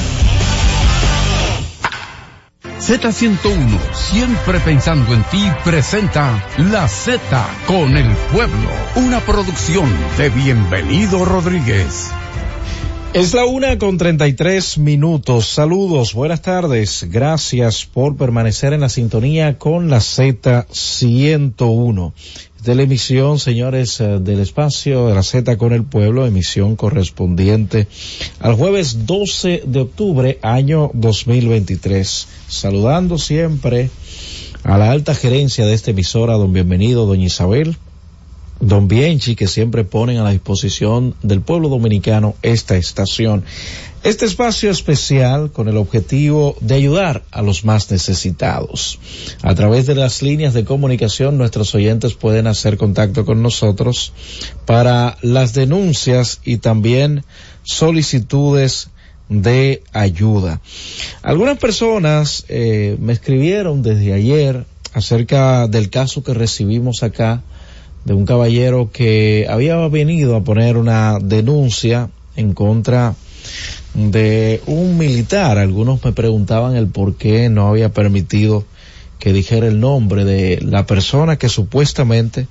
[2.81, 7.21] Z101, siempre pensando en ti, presenta La Z
[7.67, 12.09] con el pueblo, una producción de Bienvenido Rodríguez.
[13.13, 15.45] Es la una con 33 minutos.
[15.45, 17.05] Saludos, buenas tardes.
[17.11, 22.13] Gracias por permanecer en la sintonía con la Z101.
[22.63, 27.87] De la emisión, señores, eh, del espacio de la Z con el pueblo, emisión correspondiente
[28.39, 32.27] al jueves 12 de octubre, año 2023.
[32.47, 33.89] Saludando siempre
[34.61, 37.77] a la alta gerencia de esta emisora, don bienvenido, doña Isabel,
[38.59, 43.43] don Bienchi, que siempre ponen a la disposición del pueblo dominicano esta estación.
[44.03, 48.97] Este espacio especial con el objetivo de ayudar a los más necesitados.
[49.43, 54.11] A través de las líneas de comunicación, nuestros oyentes pueden hacer contacto con nosotros
[54.65, 57.25] para las denuncias y también
[57.61, 58.89] solicitudes
[59.29, 60.61] de ayuda.
[61.21, 67.43] Algunas personas eh, me escribieron desde ayer acerca del caso que recibimos acá
[68.05, 73.30] de un caballero que había venido a poner una denuncia en contra de
[73.93, 75.57] un militar.
[75.57, 78.65] Algunos me preguntaban el por qué no había permitido
[79.19, 82.47] que dijera el nombre de la persona que supuestamente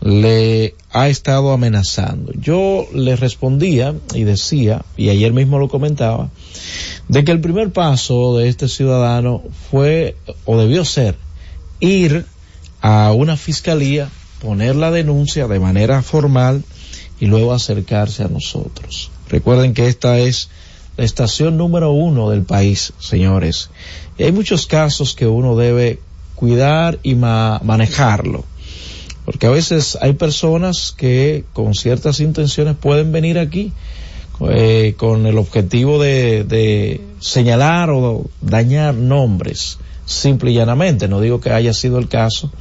[0.00, 2.32] le ha estado amenazando.
[2.34, 6.30] Yo le respondía y decía, y ayer mismo lo comentaba,
[7.08, 11.16] de que el primer paso de este ciudadano fue o debió ser
[11.80, 12.26] ir
[12.80, 14.10] a una fiscalía,
[14.40, 16.62] poner la denuncia de manera formal
[17.18, 19.10] y luego acercarse a nosotros.
[19.34, 20.48] Recuerden que esta es
[20.96, 23.68] la estación número uno del país, señores.
[24.16, 25.98] Y hay muchos casos que uno debe
[26.36, 28.44] cuidar y manejarlo.
[29.24, 33.72] Porque a veces hay personas que con ciertas intenciones pueden venir aquí
[34.48, 41.08] eh, con el objetivo de, señalar o dañar nombres, simple y llanamente.
[41.08, 42.52] No digo que haya sido el caso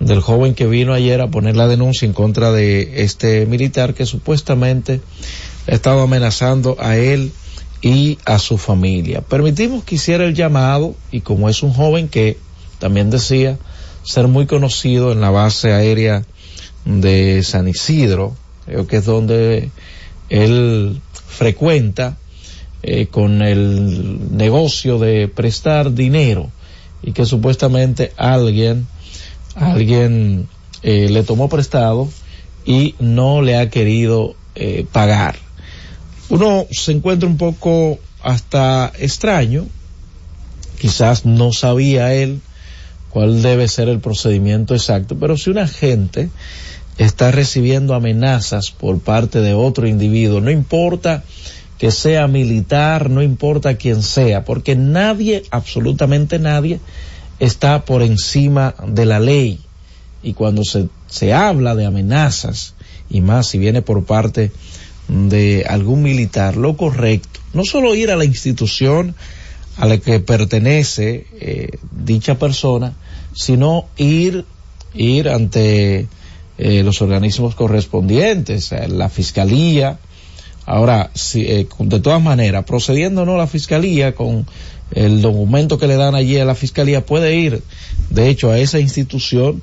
[0.00, 4.06] del joven que vino ayer a poner la denuncia en contra de este militar que
[4.06, 5.02] supuestamente
[5.74, 7.32] estado amenazando a él
[7.82, 9.22] y a su familia.
[9.22, 12.36] Permitimos que hiciera el llamado y como es un joven que
[12.78, 13.58] también decía
[14.02, 16.24] ser muy conocido en la base aérea
[16.84, 18.34] de San Isidro,
[18.66, 19.70] creo que es donde
[20.28, 22.16] él frecuenta
[22.82, 26.50] eh, con el negocio de prestar dinero
[27.02, 28.86] y que supuestamente alguien,
[29.54, 30.48] alguien
[30.82, 32.08] eh, le tomó prestado
[32.64, 35.36] y no le ha querido eh, pagar
[36.30, 39.66] uno se encuentra un poco hasta extraño,
[40.78, 42.40] quizás no sabía él
[43.10, 46.30] cuál debe ser el procedimiento exacto, pero si una gente
[46.98, 51.24] está recibiendo amenazas por parte de otro individuo, no importa
[51.78, 56.78] que sea militar, no importa quién sea, porque nadie, absolutamente nadie,
[57.40, 59.60] está por encima de la ley.
[60.22, 62.74] Y cuando se, se habla de amenazas,
[63.08, 64.52] y más si viene por parte de
[65.68, 69.14] algún militar, lo correcto, no solo ir a la institución
[69.76, 72.94] a la que pertenece eh, dicha persona,
[73.34, 74.44] sino ir,
[74.94, 76.06] ir ante
[76.58, 79.98] eh, los organismos correspondientes, eh, la fiscalía.
[80.66, 84.46] Ahora, si, de todas maneras, procediendo no la fiscalía con
[84.92, 87.62] el documento que le dan allí a la fiscalía, puede ir,
[88.10, 89.62] de hecho, a esa institución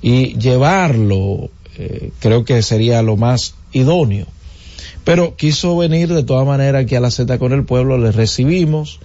[0.00, 1.50] y llevarlo,
[2.20, 4.26] creo que sería lo más idóneo
[5.04, 9.00] pero quiso venir de todas maneras aquí a la Z con el pueblo, le recibimos,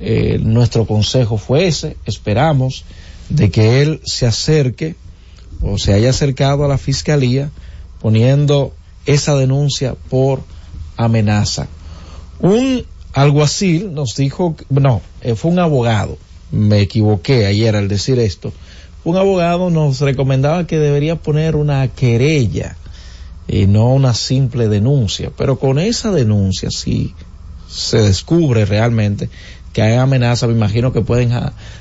[0.00, 2.84] eh, nuestro consejo fue ese, esperamos
[3.28, 4.96] de que él se acerque
[5.60, 7.50] o se haya acercado a la fiscalía
[8.00, 8.72] poniendo
[9.06, 10.42] esa denuncia por
[10.96, 11.68] amenaza.
[12.40, 16.18] Un alguacil nos dijo, no, eh, fue un abogado,
[16.50, 18.52] me equivoqué ayer al decir esto,
[19.04, 22.76] un abogado nos recomendaba que debería poner una querella
[23.52, 25.30] y no una simple denuncia.
[25.36, 27.14] Pero con esa denuncia, si
[27.68, 29.28] se descubre realmente
[29.74, 31.32] que hay amenaza, me imagino que pueden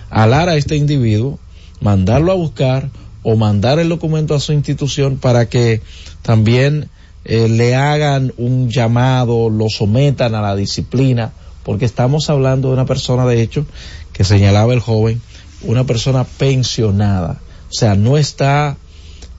[0.09, 1.39] alar a este individuo,
[1.79, 2.89] mandarlo a buscar
[3.23, 5.81] o mandar el documento a su institución para que
[6.23, 6.89] también
[7.23, 11.31] eh, le hagan un llamado, lo sometan a la disciplina,
[11.63, 13.65] porque estamos hablando de una persona, de hecho,
[14.11, 15.21] que señalaba el joven,
[15.61, 17.39] una persona pensionada,
[17.69, 18.75] o sea, no está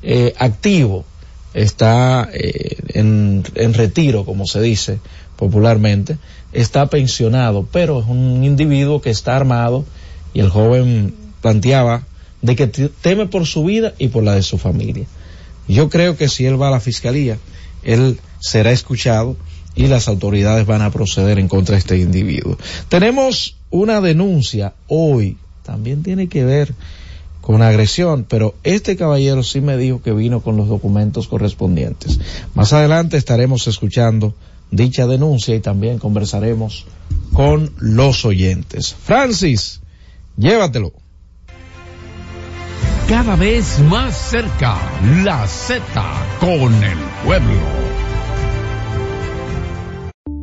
[0.02, 1.04] eh, activo,
[1.54, 4.98] está eh, en, en retiro, como se dice
[5.36, 6.18] popularmente,
[6.52, 9.84] está pensionado, pero es un individuo que está armado
[10.34, 12.04] y el joven planteaba
[12.42, 15.06] de que teme por su vida y por la de su familia.
[15.68, 17.38] Yo creo que si él va a la fiscalía,
[17.82, 19.36] él será escuchado
[19.74, 22.58] y las autoridades van a proceder en contra de este individuo.
[22.88, 26.74] Tenemos una denuncia hoy, también tiene que ver
[27.42, 32.18] con agresión, pero este caballero sí me dijo que vino con los documentos correspondientes.
[32.54, 34.32] Más adelante estaremos escuchando
[34.70, 36.86] dicha denuncia y también conversaremos
[37.34, 38.94] con los oyentes.
[38.94, 39.80] Francis,
[40.36, 40.92] llévatelo.
[43.08, 44.78] Cada vez más cerca,
[45.24, 45.82] la Z
[46.40, 47.92] con el pueblo.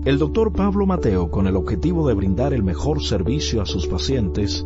[0.06, 4.66] El doctor Pablo Mateo, con el objetivo de brindar el mejor servicio a sus pacientes,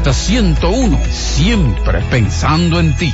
[0.09, 3.13] Z101, siempre pensando en ti.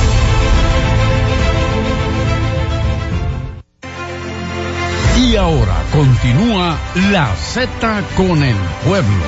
[5.21, 6.79] Y ahora continúa
[7.11, 9.23] la Z con el pueblo.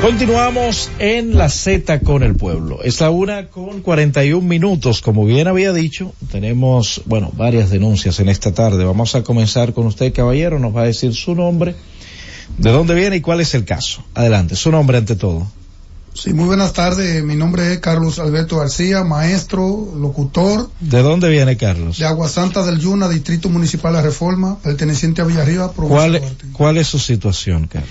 [0.00, 2.80] Continuamos en la Z con el pueblo.
[2.84, 5.02] Es la una con 41 minutos.
[5.02, 8.84] Como bien había dicho, tenemos, bueno, varias denuncias en esta tarde.
[8.84, 10.60] Vamos a comenzar con usted, caballero.
[10.60, 11.74] Nos va a decir su nombre,
[12.58, 14.04] de dónde viene y cuál es el caso.
[14.14, 15.48] Adelante, su nombre ante todo.
[16.14, 17.22] Sí, muy buenas tardes.
[17.22, 20.68] Mi nombre es Carlos Alberto García, maestro, locutor.
[20.80, 21.98] ¿De dónde viene Carlos?
[21.98, 25.72] De Aguasanta del Yuna, Distrito Municipal de Reforma, perteneciente a Villarriba.
[25.72, 26.20] ¿Cuál,
[26.52, 27.90] ¿Cuál es su situación, Carlos?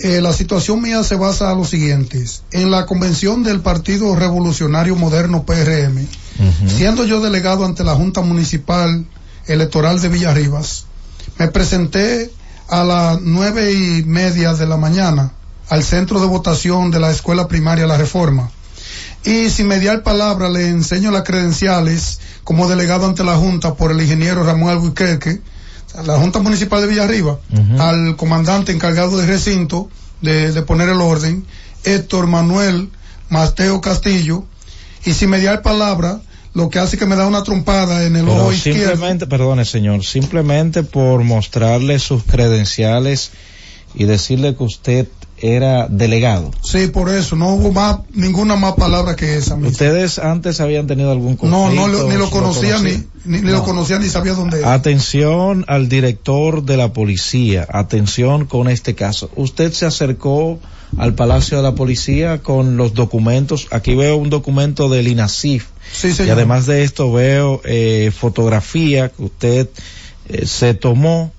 [0.00, 2.24] Eh, la situación mía se basa en lo siguiente.
[2.52, 6.68] En la convención del Partido Revolucionario Moderno PRM, uh -huh.
[6.68, 9.04] siendo yo delegado ante la Junta Municipal
[9.46, 10.86] Electoral de Villarribas,
[11.38, 12.30] me presenté
[12.68, 15.32] a las nueve y media de la mañana
[15.70, 18.50] al centro de votación de la escuela primaria La Reforma.
[19.24, 24.00] Y sin mediar palabra le enseño las credenciales como delegado ante la Junta por el
[24.00, 25.40] ingeniero Ramón Albuquerque,
[26.04, 27.80] la Junta Municipal de Villarriba, uh -huh.
[27.80, 29.88] al comandante encargado de recinto
[30.20, 31.44] de, de, poner el orden,
[31.84, 32.90] Héctor Manuel
[33.28, 34.44] Mateo Castillo,
[35.04, 36.20] y sin mediar palabra,
[36.52, 39.28] lo que hace que me da una trompada en el Pero ojo simplemente, izquierdo.
[39.28, 43.30] perdone señor, simplemente por mostrarle sus credenciales
[43.94, 45.06] y decirle que usted
[45.42, 46.50] era delegado.
[46.62, 49.54] Sí, por eso, no hubo más, ninguna más palabra que esa.
[49.56, 49.70] misma.
[49.70, 51.74] ¿Ustedes antes habían tenido algún No, conflicto?
[51.74, 53.06] no, lo- ni lo ¿Se conocía, ni, conocían?
[53.24, 54.72] ni, ni lo conocía, ni sabía dónde era.
[54.74, 59.30] Atención al director de la policía, atención con este caso.
[59.36, 60.58] Usted se acercó
[60.98, 63.68] al Palacio de la Policía con los documentos.
[63.70, 65.66] Aquí veo un documento del INASIF.
[65.92, 66.32] Sí, Y señor.
[66.32, 69.68] además de esto veo eh, fotografía que usted
[70.28, 71.32] eh, se tomó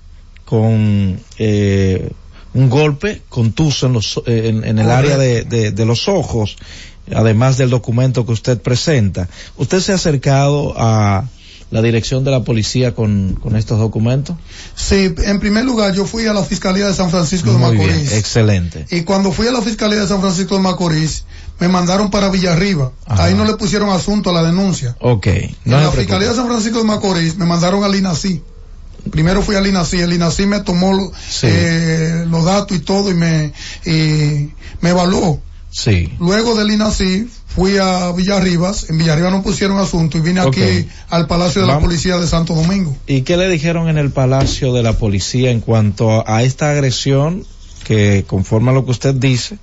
[0.44, 2.10] con eh,
[2.54, 6.56] un golpe contuso en, los, eh, en, en el área de, de- de los ojos,
[7.14, 9.28] además del documento que usted presenta.
[9.56, 11.24] ¿Usted se ha acercado a
[11.70, 14.36] la dirección de la policía con, con estos documentos?
[14.74, 17.86] Sí, en primer lugar, yo fui a la Fiscalía de San Francisco de Muy bien,
[17.88, 18.12] Macorís.
[18.12, 18.86] excelente.
[18.90, 21.24] Y cuando fui a la Fiscalía de San Francisco de Macorís,
[21.58, 22.92] me mandaron para Villarriba.
[23.06, 23.24] Ajá.
[23.24, 24.96] Ahí no le pusieron asunto a la denuncia.
[25.00, 26.34] Ok, en la Fiscalía de.
[26.34, 28.42] San Francisco de Macorís me mandaron al INACI.
[29.10, 31.46] Primero fui al INACI, el INACI me tomó Sí.
[31.50, 33.52] eh, los datos y todo y me,
[33.84, 34.50] y
[34.80, 35.40] me evaluó.
[35.70, 36.12] Sí.
[36.20, 41.26] Luego del INACI fui a Villarribas, en Villarribas no pusieron asunto y vine aquí al
[41.26, 41.80] Palacio de la.
[41.80, 42.96] Policía de Santo Domingo.
[43.06, 47.44] ¿Y qué le dijeron en el Palacio de la Policía en cuanto a esta agresión
[47.84, 49.58] que conforme a lo que usted dice,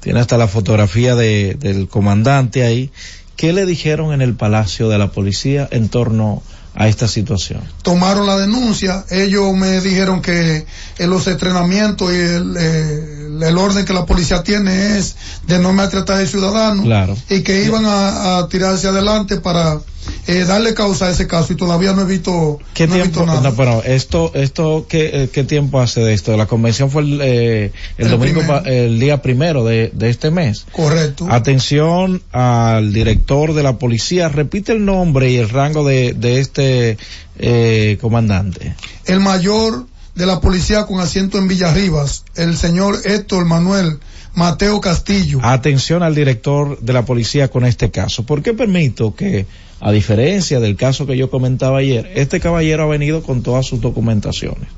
[0.00, 2.90] tiene hasta la fotografía de, del comandante ahí,
[3.36, 7.60] ¿qué le dijeron en el Palacio de la Policía en torno a esta situación?
[7.82, 10.66] tomaron la denuncia, ellos me dijeron que
[10.98, 15.16] en los entrenamientos y el, eh, el orden que la policía tiene es
[15.46, 17.16] de no maltratar al ciudadano Claro.
[17.30, 19.78] y que iban a, a tirarse adelante para
[20.26, 23.20] eh, darle causa a ese caso y todavía no he visto, ¿Qué no he tiempo?
[23.20, 23.40] visto nada.
[23.50, 26.36] No, bueno, esto, esto, ¿qué, eh, qué tiempo hace de esto?
[26.36, 28.64] La convención fue el, eh, el, El domingo, primero.
[28.66, 30.66] el día primero de, de este mes.
[30.72, 31.26] Correcto.
[31.30, 34.28] Atención al director de la policía.
[34.28, 36.98] Repite el nombre y el rango de, de este
[37.38, 38.74] eh, comandante.
[39.04, 43.98] El mayor de la policía con asiento en Villarribas, el señor Héctor Manuel
[44.34, 45.40] Mateo Castillo.
[45.42, 48.24] Atención al director de la policía con este caso.
[48.24, 49.46] ¿Por qué permito que,
[49.80, 53.80] a diferencia del caso que yo comentaba ayer, este caballero ha venido con todas sus
[53.80, 54.68] documentaciones?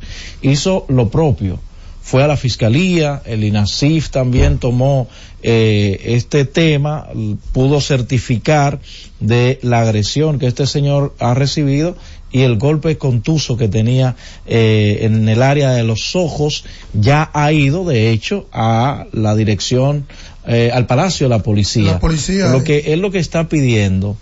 [0.43, 1.61] Hizo lo propio.
[2.03, 5.09] Fue a la fiscalía, el INASIF también tomó
[5.43, 7.07] eh, este tema,
[7.53, 8.81] pudo certificar
[9.21, 11.97] de la agresión que este señor ha recibido
[12.31, 14.17] y el golpe contuso que tenía
[14.47, 20.07] eh, en el área de los ojos ya ha ido de hecho a la dirección
[20.47, 22.65] eh, al palacio de la policía La policía, lo eh.
[22.65, 24.17] que es lo que está pidiendo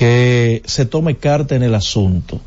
[0.00, 2.40] que se tome carta en el asunto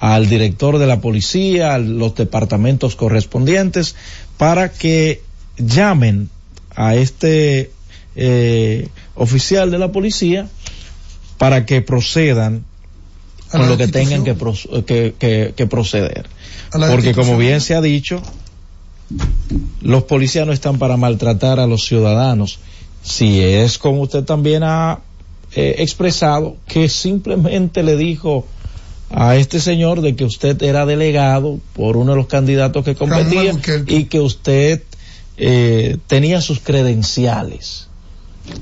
[0.00, 3.94] al director de la policía, a los departamentos correspondientes,
[4.38, 5.20] para que
[5.58, 6.30] llamen
[6.74, 7.70] a este
[8.16, 10.48] eh, oficial de la policía
[11.36, 12.64] para que procedan
[13.50, 14.54] A con lo que tengan que, pro-
[14.86, 16.26] que- que- que proceder.
[16.90, 18.22] Porque como bien se ha dicho,
[19.82, 22.60] los policías no están para maltratar a los ciudadanos.
[23.02, 25.00] Si es como usted también ha
[25.60, 28.46] eh, expresado, que simplemente le dijo
[29.10, 33.58] a este señor de que usted era delegado por uno de los candidatos que competía
[33.88, 34.84] y que usted
[35.36, 37.88] eh, tenía sus credenciales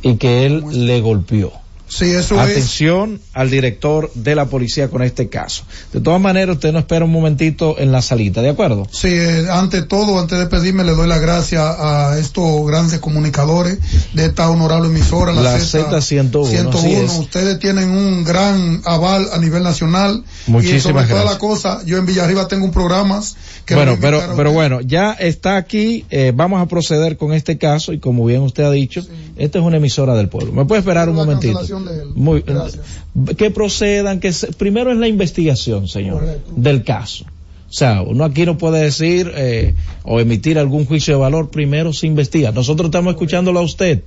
[0.00, 1.52] y que él le golpeó.
[1.96, 2.40] Sí, eso es.
[2.50, 5.64] Atención al director de la policía con este caso.
[5.92, 8.86] De todas maneras, usted no espera un momentito en la salita, ¿de acuerdo?
[8.90, 13.78] Sí, eh, ante todo, antes de pedirme, le doy las gracias a estos grandes comunicadores
[14.12, 16.78] de esta honorable emisora, la, La Z Z101, 101.
[16.78, 17.12] así es.
[17.18, 20.22] Ustedes tienen un gran aval a nivel nacional.
[20.46, 21.32] y Muchísimas sobre toda gracias.
[21.32, 23.22] la cosa, yo en Villarriba tengo un programa
[23.64, 27.92] que bueno, pero, pero bueno, ya está aquí, eh, vamos a proceder con este caso
[27.92, 29.02] y como bien usted ha dicho,
[29.36, 30.52] esta es una emisora del pueblo.
[30.52, 31.60] ¿Me puede esperar un momentito?
[32.14, 32.44] Muy,
[33.36, 36.22] que procedan, que se- primero es la investigación, señor,
[36.56, 37.24] del caso.
[37.68, 41.92] O sea, uno aquí no puede decir eh, o emitir algún juicio de valor, primero
[41.92, 42.52] se investiga.
[42.52, 44.02] Nosotros estamos escuchándolo a usted.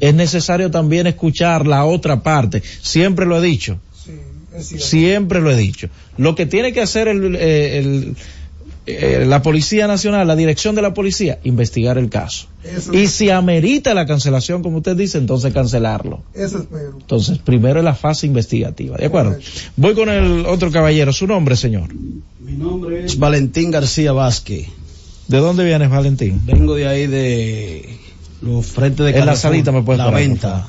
[0.00, 2.62] Es necesario también escuchar la otra parte.
[2.80, 3.78] Siempre lo he dicho.
[4.60, 5.88] Siempre lo he dicho.
[6.16, 8.16] Lo que tiene que hacer el, eh, el-
[8.86, 12.46] eh, la Policía Nacional, la dirección de la policía, investigar el caso.
[12.64, 16.22] Eso, Y si amerita la cancelación, como usted dice, entonces cancelarlo.
[16.34, 16.96] eso espero.
[16.98, 19.36] Entonces, primero es la fase investigativa, ¿de acuerdo?
[19.76, 21.12] Voy con el otro caballero.
[21.12, 21.88] ¿Su nombre, señor?
[22.40, 24.66] Mi nombre es Valentín García Vázquez.
[25.28, 26.40] ¿De dónde vienes, Valentín?
[26.44, 27.96] Vengo de ahí de
[28.42, 30.66] los frentes de En la Carrefour, salita me puedes La parar, venta.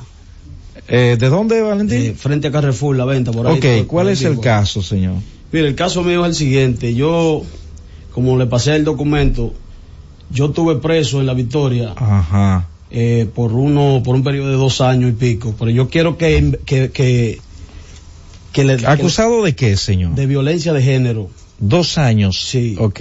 [0.86, 2.00] Eh, ¿De dónde, Valentín?
[2.00, 3.58] Eh, frente a Carrefour, la venta, por ahí.
[3.58, 5.14] ok, ¿cuál es el caso, señor?
[5.50, 6.94] Mire, el caso mío es el siguiente.
[6.94, 7.42] Yo,
[8.14, 9.52] como le pasé el documento,
[10.30, 12.68] yo estuve preso en la Victoria Ajá.
[12.90, 15.54] eh, por uno, por un periodo de dos años y pico.
[15.58, 17.40] Pero yo quiero que, que, que,
[18.52, 20.14] que le, ¿Acusado de qué, señor?
[20.14, 21.28] de violencia de género.
[21.58, 22.40] Dos años.
[22.40, 22.76] Sí.
[22.78, 23.00] Ok.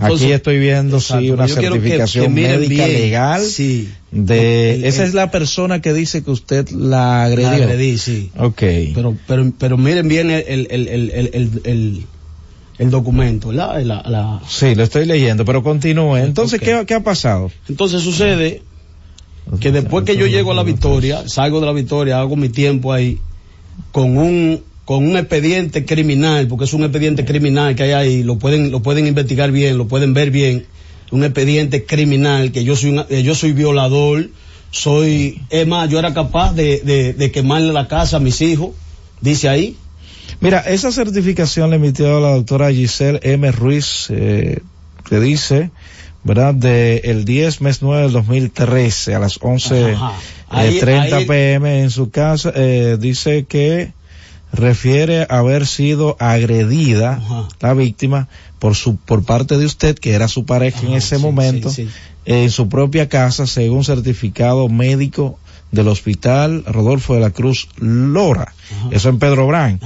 [0.00, 3.00] Aquí estoy viendo, sí, Exacto, una quiero que- certificación médica bien.
[3.00, 3.88] legal Sí.
[4.10, 4.74] de...
[4.74, 7.50] El- esa es la persona que dice que usted la agredió.
[7.50, 8.30] La agredí, sí.
[8.36, 8.60] Ok.
[8.94, 11.30] Pero, pero, pero miren bien el, el,
[11.64, 12.06] el,
[12.78, 13.80] el, documento, ¿verdad?
[13.82, 16.16] La- la- Sí, lo estoy leyendo, pero continúe.
[16.16, 17.50] Entonces, ¿qué, ¿qué ha pasado?
[17.68, 18.62] Entonces sucede
[19.60, 22.92] que después que yo llego a la victoria, salgo de la victoria, hago mi tiempo
[22.92, 23.18] ahí,
[23.92, 28.38] con un, con un expediente criminal, porque es un expediente criminal que hay ahí, lo
[28.38, 30.66] pueden, lo pueden investigar bien, lo pueden ver bien,
[31.10, 34.30] un expediente criminal, que yo soy una- que yo soy violador,
[34.70, 38.70] soy, es más, yo era capaz de, de, de quemarle la casa a mis hijos,
[39.20, 39.76] dice ahí.
[40.40, 43.50] Mira, esa certificación la emitió la doctora Giselle M.
[43.52, 44.60] Ruiz, eh,
[45.08, 45.70] que dice,
[46.22, 46.54] ¿verdad?
[46.54, 50.12] De el 10 mes 9 del 2013 a las 11 Ajá.
[50.12, 53.92] eh, Ahí- 30 ahí- pm en su casa, eh, dice que
[54.52, 57.20] refiere a haber sido agredida
[57.60, 58.28] la víctima
[58.60, 61.90] por su por parte de usted que era su pareja en ese momento sí, sí.
[62.24, 65.40] en su propia casa según certificado médico
[65.74, 68.54] del hospital Rodolfo de la Cruz Lora.
[68.90, 69.80] Eso en Pedro Brán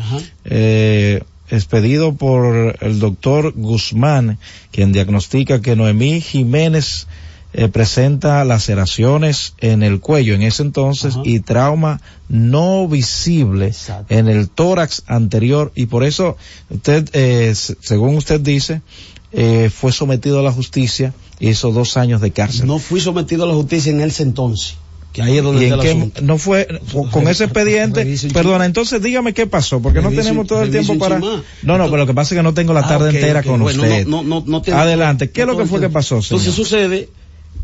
[0.44, 4.38] eh, expedido por el doctor Guzmán
[4.70, 7.06] quien diagnostica que Noemí Jiménez
[7.54, 13.74] eh, presenta laceraciones en el cuello en ese entonces y trauma no visible
[14.10, 15.72] en el tórax anterior.
[15.74, 16.36] Y por eso
[16.68, 18.82] usted, eh, según usted dice,
[19.32, 22.66] eh, fue sometido a la justicia y hizo dos años de cárcel.
[22.66, 24.76] No fui sometido a la justicia en ese entonces,
[25.12, 26.20] que ahí es donde ¿Y está el asunto.
[26.22, 26.68] no fue
[27.10, 28.06] con, ese expediente?
[28.32, 31.18] Perdona, entonces dígame qué pasó, porque no tenemos todo el tiempo para.
[31.18, 33.62] No, no, pero lo que pasa es que no tengo la Ah, tarde entera con
[33.62, 34.06] usted.
[34.72, 36.16] Adelante, ¿qué es lo que fue que pasó?
[36.16, 37.08] Entonces sucede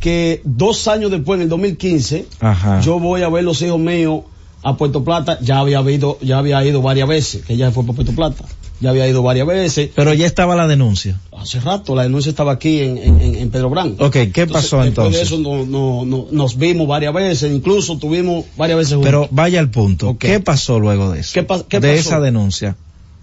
[0.00, 2.80] que dos años después, en el 2015, Ajá.
[2.80, 4.22] yo voy a ver los hijos míos
[4.62, 5.38] a Puerto Plata.
[5.40, 8.44] Ya había ido, ya había ido varias veces, que ella fue para Puerto Plata.
[8.80, 9.90] Ya había ido varias veces.
[9.94, 11.18] Pero ya estaba la denuncia.
[11.36, 13.96] Hace rato, la denuncia estaba aquí en, en, Pedro Brán.
[13.98, 15.16] Ok, ¿qué pasó Después entonces?
[15.16, 19.06] de eso no, no, no- nos vimos varias veces, incluso tuvimos varias veces juntos.
[19.08, 20.16] Pero vaya al punto.
[20.18, 21.30] ¿Qué pasó luego de eso?
[21.34, 22.00] ¿Qué pa- qué de pasó?
[22.08, 22.76] esa denuncia.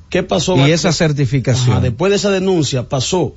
[0.09, 0.55] ¿Qué pasó?
[0.67, 1.71] Y esa certificación.
[1.71, 3.33] Ajá, después de esa denuncia pasó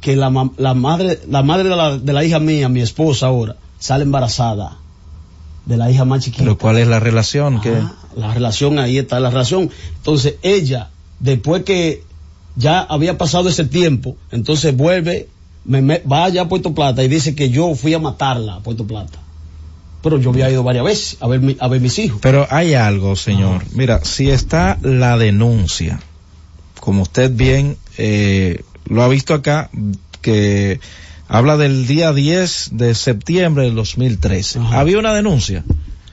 [0.00, 3.56] que la, la madre, la madre de la, de la hija mía, mi esposa ahora,
[3.78, 4.76] sale embarazada
[5.64, 6.44] de la hija más chiquita.
[6.44, 7.60] Pero ¿cuál es la relación?
[7.60, 7.72] que
[8.16, 9.70] La relación, ahí está la relación.
[9.96, 10.90] Entonces ella,
[11.20, 12.02] después que
[12.56, 15.28] ya había pasado ese tiempo, entonces vuelve,
[15.64, 18.60] me, me- va allá a Puerto Plata y dice que yo fui a matarla a
[18.60, 19.18] Puerto Plata.
[20.02, 22.20] Pero yo había ido varias veces a ver, mi- a ver mis hijos.
[22.22, 23.62] Pero hay algo, señor.
[23.72, 26.00] Mira, si está la denuncia,
[26.80, 29.68] como usted bien eh, lo ha visto acá,
[30.22, 30.78] que
[31.28, 34.60] habla del día 10 de septiembre del 2013.
[34.70, 35.64] Había una denuncia.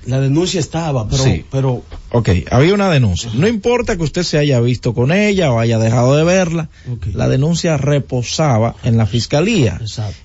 [0.05, 1.45] La denuncia estaba, pero, Sí.
[1.49, 1.81] pero
[2.11, 3.31] Ok, había una denuncia.
[3.34, 6.69] No importa que usted se haya visto con ella o haya dejado de verla,
[7.13, 9.80] la denuncia reposaba en la fiscalía.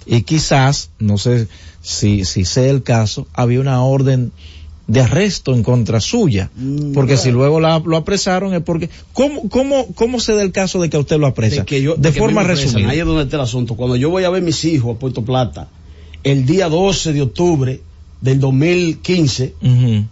[0.06, 1.48] Y quizás, no sé
[1.82, 4.32] si, si sea el caso, había una orden
[4.86, 6.50] de arresto en contra suya.
[6.56, 8.88] Mm, Porque si luego la- lo apresaron es porque...
[9.12, 11.56] ¿Cómo, cómo, cómo se da el caso de que a usted lo apresa?
[11.60, 12.88] de que yo, de que forma resumida.
[12.90, 13.74] Ahí es donde está el asunto.
[13.76, 15.68] Cuando yo voy a ver mis hijos a Puerto Plata,
[16.24, 17.80] el día 12 de octubre
[18.20, 20.04] del 2015, Ujú.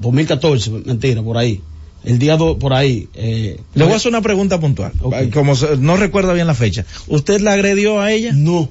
[0.00, 1.60] 2014, mentira, por ahí.
[2.04, 3.08] El día 2, por ahí.
[3.14, 4.92] Eh, Le voy a hacer una pregunta puntual.
[5.32, 6.84] Como se- no recuerda bien la fecha.
[7.08, 8.32] ¿Usted la agredió a ella?
[8.34, 8.68] No.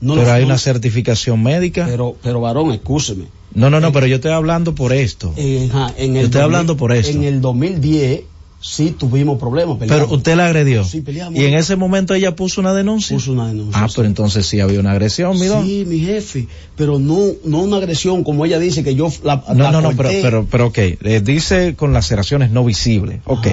[0.00, 0.46] No, pero hay no.
[0.48, 1.86] una certificación médica.
[1.86, 3.24] Pero, pero varón, escúcheme.
[3.54, 5.32] No, no, no, pero yo estoy hablando por esto.
[5.36, 7.10] Eh, ajá, en Yo el estoy 2000 hablando por esto.
[7.16, 8.22] En el 2010
[8.66, 9.76] sí tuvimos problemas.
[9.78, 10.16] Pero peleamos.
[10.16, 10.84] usted la agredió.
[10.84, 11.38] Sí, peleamos.
[11.38, 13.14] Y en ese momento ella puso una denuncia.
[13.14, 13.82] Puso una denuncia.
[13.84, 15.62] Ah, pero entonces sí había una agresión, mira.
[15.62, 19.64] Sí, mi jefe, pero no, no una agresión como ella dice que yo la, No,
[19.64, 23.46] la no, no, pero, pero, pero ok, eh, dice con laceraciones no visibles, ok.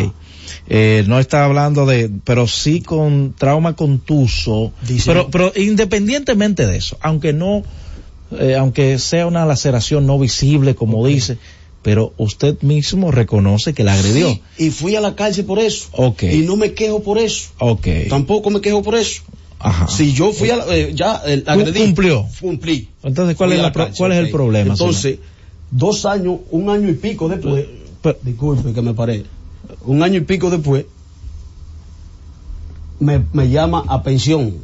[0.67, 6.77] Eh, no está hablando de, pero sí con trauma contuso, Dice- pero, pero independientemente de
[6.77, 7.63] eso, aunque no,
[8.39, 11.37] eh, aunque sea una laceración no visible, como dice,
[11.81, 14.29] pero usted mismo reconoce que la agredió.
[14.29, 15.87] Sí, y fui a la cárcel por eso.
[15.93, 16.23] Ok.
[16.23, 17.49] Y no me quejo por eso.
[17.59, 17.87] Ok.
[18.09, 19.23] Tampoco me quejo por eso.
[19.59, 19.87] Ajá.
[19.87, 21.81] Si yo fui a la, eh, ya eh, agredí.
[21.81, 22.27] cumplió.
[22.39, 22.89] Cumplí.
[23.03, 25.19] Entonces, ¿cuál Fui es la cárcel, cuál es el problema, Entonces,
[25.69, 27.65] dos años, un año y pico después,
[28.23, 29.23] disculpe que me paré,
[29.85, 30.85] un año y pico después,
[32.99, 34.55] me, me llama a pensión,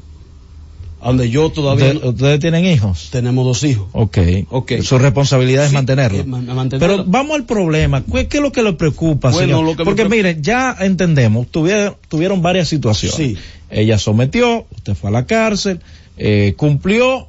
[1.08, 3.10] donde yo todavía ¿Ustedes, ustedes tienen hijos?
[3.12, 3.88] tenemos dos hijos.
[3.94, 4.18] Ok.
[4.50, 4.72] Ok.
[4.82, 6.20] Su responsabilidad es mantenerlo.
[6.20, 6.98] eh, ma- mantenerlo.
[6.98, 8.04] Pero vamos al problema.
[8.04, 9.66] ¿Qué, qué es lo que le preocupa, Bueno, señor?
[9.66, 13.16] lo que Porque preocupa- mire, ya entendemos, tuvieron, tuvieron varias situaciones.
[13.18, 13.38] Sí.
[13.70, 15.80] Ella sometió, usted fue a la cárcel,
[16.18, 17.28] eh, cumplió.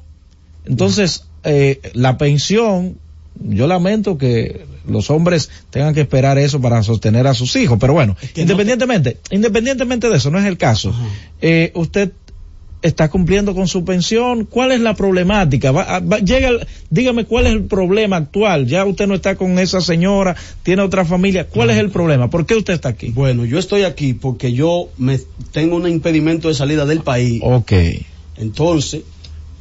[0.65, 2.97] Entonces, eh, la pensión,
[3.41, 7.93] yo lamento que los hombres tengan que esperar eso para sostener a sus hijos, pero
[7.93, 10.93] bueno, independientemente, independientemente de eso, no es el caso.
[11.41, 12.11] Eh, usted
[12.81, 14.45] está cumpliendo con su pensión.
[14.45, 15.71] ¿Cuál es la problemática?
[15.71, 16.51] Va- ah, va- llega,
[16.89, 18.67] dígame cuál es el problema actual.
[18.67, 21.45] Ya usted no está con esa señora, tiene otra familia.
[21.47, 22.29] ¿Cuál es el problema?
[22.29, 23.09] ¿Por qué usted está aquí?
[23.09, 25.19] Bueno, yo estoy aquí porque yo me
[25.51, 27.41] tengo un impedimento de salida del país.
[27.43, 27.73] Ok.
[28.37, 29.01] Entonces,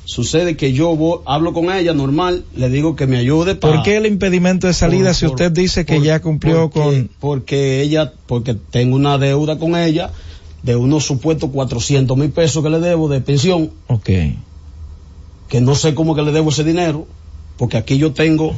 [0.05, 3.75] sucede que yo voy- hablo con ella normal, le digo que me ayude para...
[3.75, 6.71] ¿Por qué el impedimento de salida Por- si por- usted dice que por- ya cumplió
[6.71, 7.11] porque- con...
[7.21, 10.11] Porque ella, porque tengo una deuda con ella
[10.63, 14.11] de unos supuestos 400 mil pesos que le debo de pensión, Ok.
[15.49, 17.07] que no sé cómo que le debo ese dinero,
[17.57, 18.55] porque aquí yo tengo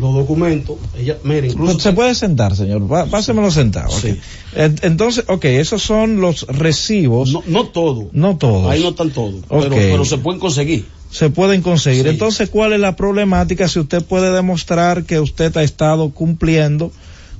[0.00, 0.76] los documentos.
[0.96, 1.78] Ella, mire, incluso...
[1.78, 2.88] Se puede sentar, señor.
[2.88, 3.90] Pá- Pásemelo sentado.
[3.90, 4.18] Sí.
[4.56, 7.30] En- Entonces, ok, esos son los recibos.
[7.32, 8.08] No, no todo.
[8.12, 8.70] No todos.
[8.70, 10.86] Ahí no están todos, pero, pero se pueden conseguir.
[11.10, 12.04] se pueden conseguir.
[12.04, 12.08] Sí.
[12.08, 16.90] Entonces, ¿cuál es la problemática si usted puede demostrar que usted ha estado cumpliendo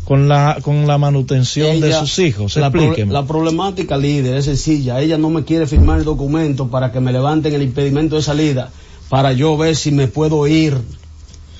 [0.04, 2.56] con la con la manutención de sus hijos?
[2.56, 5.00] La, pro- la problemática, líder, es sencilla.
[5.00, 8.70] Ella no me quiere firmar el documento para que me levanten el impedimento de salida,
[9.08, 10.76] para yo ver si me puedo ir.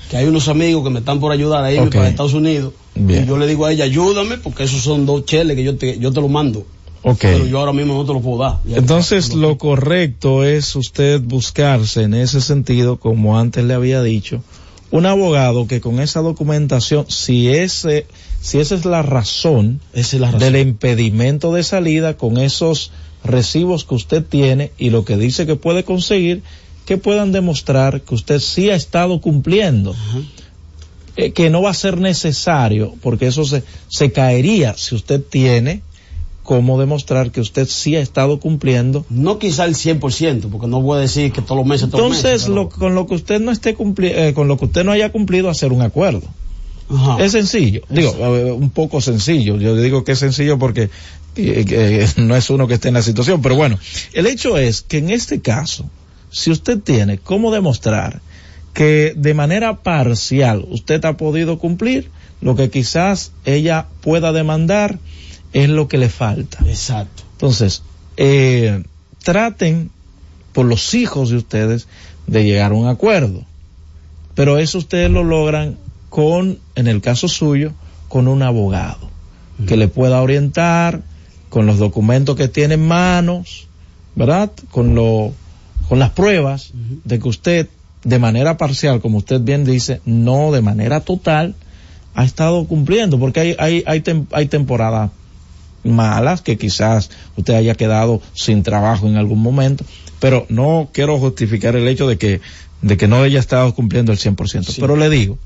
[0.09, 2.73] Que hay unos amigos que me están por ayudar a irme para Estados Unidos.
[2.93, 3.23] Bien.
[3.23, 5.97] Y yo le digo a ella, ayúdame, porque esos son dos cheles que yo te,
[5.97, 6.63] yo te lo mando.
[7.01, 7.17] Ok.
[7.21, 8.59] Pero yo ahora mismo no te lo puedo dar.
[8.67, 14.43] Entonces, lo correcto es usted buscarse en ese sentido, como antes le había dicho,
[14.95, 18.05] un abogado que con esa documentación, si ese,
[18.41, 20.39] si esa es la razón, Esa es la razón.
[20.39, 22.91] del impedimento de salida, con esos
[23.23, 26.43] recibos que usted tiene y lo que dice que puede conseguir,
[26.85, 29.95] que puedan demostrar que usted sí ha estado cumpliendo.
[31.17, 35.81] Eh, que no va a ser necesario, porque eso se, se caería si usted tiene
[36.45, 39.05] cómo demostrar que usted sí ha estado cumpliendo.
[39.09, 42.23] No quizá el 100%, porque no voy a decir que todos los meses, todos Entonces,
[42.23, 42.41] meses.
[42.43, 44.93] pero- lo, con lo que usted no esté cumpli eh, con lo que usted no
[44.93, 46.21] haya cumplido, hacer un acuerdo.
[46.89, 47.17] Ajá.
[47.23, 49.57] Es sencillo, digo, eh, un poco sencillo.
[49.57, 50.89] Yo digo que es sencillo porque
[51.35, 53.77] eh, que no es uno que esté en la situación, pero bueno,
[54.13, 55.89] el hecho es que en este caso,
[56.29, 58.21] si usted tiene cómo demostrar
[58.73, 62.11] que de manera parcial usted ha podido cumplir,
[62.41, 64.99] lo que quizás ella pueda demandar
[65.55, 66.57] es lo que le falta.
[66.67, 67.23] Exacto.
[67.31, 67.81] Entonces,
[68.17, 68.83] eh,
[69.23, 69.89] traten
[70.51, 71.87] por los hijos de ustedes
[72.27, 73.43] de llegar a un acuerdo.
[74.35, 75.77] Pero eso ustedes lo logran
[76.09, 77.71] con, en el caso suyo,
[78.09, 79.09] con un abogado
[79.65, 81.01] que le pueda orientar
[81.49, 83.67] con los documentos que tiene en manos,
[84.15, 84.51] ¿verdad?
[84.71, 85.31] Con lo,
[85.87, 86.71] con las pruebas
[87.05, 87.69] de que usted,
[88.03, 91.55] de manera parcial, como usted bien dice, no de manera total,
[92.13, 95.11] ha estado cumpliendo, porque hay, hay, hay, tem- hay temporadas
[95.85, 99.85] malas que quizás usted haya quedado sin trabajo en algún momento,
[100.19, 102.41] pero no quiero justificar el hecho de que,
[102.81, 104.75] de que no haya estado cumpliendo el 100%.
[104.79, 105.37] Pero le digo,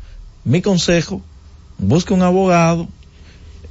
[0.46, 1.22] mi consejo,
[1.78, 2.88] busque un abogado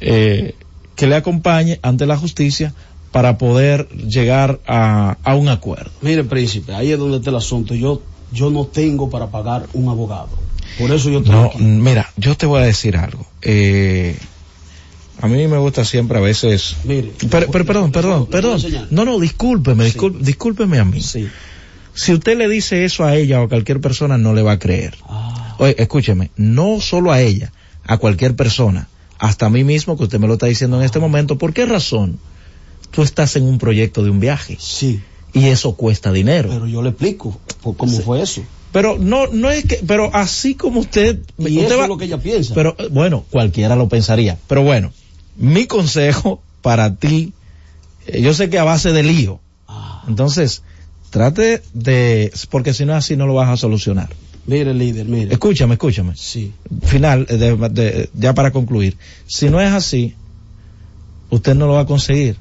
[0.00, 0.54] eh,
[0.96, 2.74] que le acompañe ante la justicia
[3.12, 5.90] para poder llegar a, a un acuerdo.
[6.02, 7.74] Mire, príncipe, ahí es donde está el asunto.
[7.74, 10.28] Yo, yo no tengo para pagar un abogado.
[10.78, 11.58] Por eso yo estoy No, aquí.
[11.62, 13.26] mira, yo te voy a decir algo.
[13.40, 14.16] Eh,
[15.20, 16.76] a mí me gusta siempre a veces.
[16.84, 18.86] Mire, Pero, pero perdón, perdón, ¿le puedo perdón.
[18.90, 21.00] No, no, discúlpeme, discúlpeme, discúlpeme a mí.
[21.00, 21.28] Sí.
[21.94, 24.58] Si usted le dice eso a ella o a cualquier persona, no le va a
[24.58, 24.96] creer.
[25.08, 25.56] Ah.
[25.58, 27.52] Oye, escúcheme, no solo a ella,
[27.84, 28.88] a cualquier persona,
[29.18, 31.38] hasta a mí mismo que usted me lo está diciendo en este momento.
[31.38, 32.20] ¿Por qué razón?
[32.92, 34.56] Tú estás en un proyecto de un viaje.
[34.60, 35.00] Sí.
[35.34, 36.48] Y eso cuesta dinero.
[36.50, 38.42] Pero yo le explico cómo fue eso.
[38.70, 41.98] Pero no, no es que, pero así como usted, Y usted eso va- es lo
[41.98, 42.54] que ella piensa.
[42.54, 44.38] pero bueno, cualquiera lo pensaría.
[44.46, 44.92] Pero bueno,
[45.38, 47.32] mi consejo para ti,
[48.06, 49.40] eh, yo sé que a base de lío.
[49.66, 50.04] Ah.
[50.08, 50.62] Entonces,
[51.10, 54.08] trate de, porque si no es así no lo vas a solucionar.
[54.46, 55.32] Mire, líder, mire.
[55.32, 56.14] Escúchame, escúchame.
[56.16, 56.52] Sí.
[56.84, 58.96] Final, eh, de- de- ya para concluir.
[59.26, 60.14] Si no es así,
[61.30, 62.36] usted no lo va a conseguir.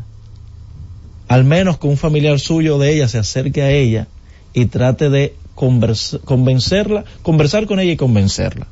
[1.27, 4.07] Al menos que un familiar suyo de ella se acerque a ella
[4.53, 8.67] y trate de convers- convencerla, conversar con ella y convencerla.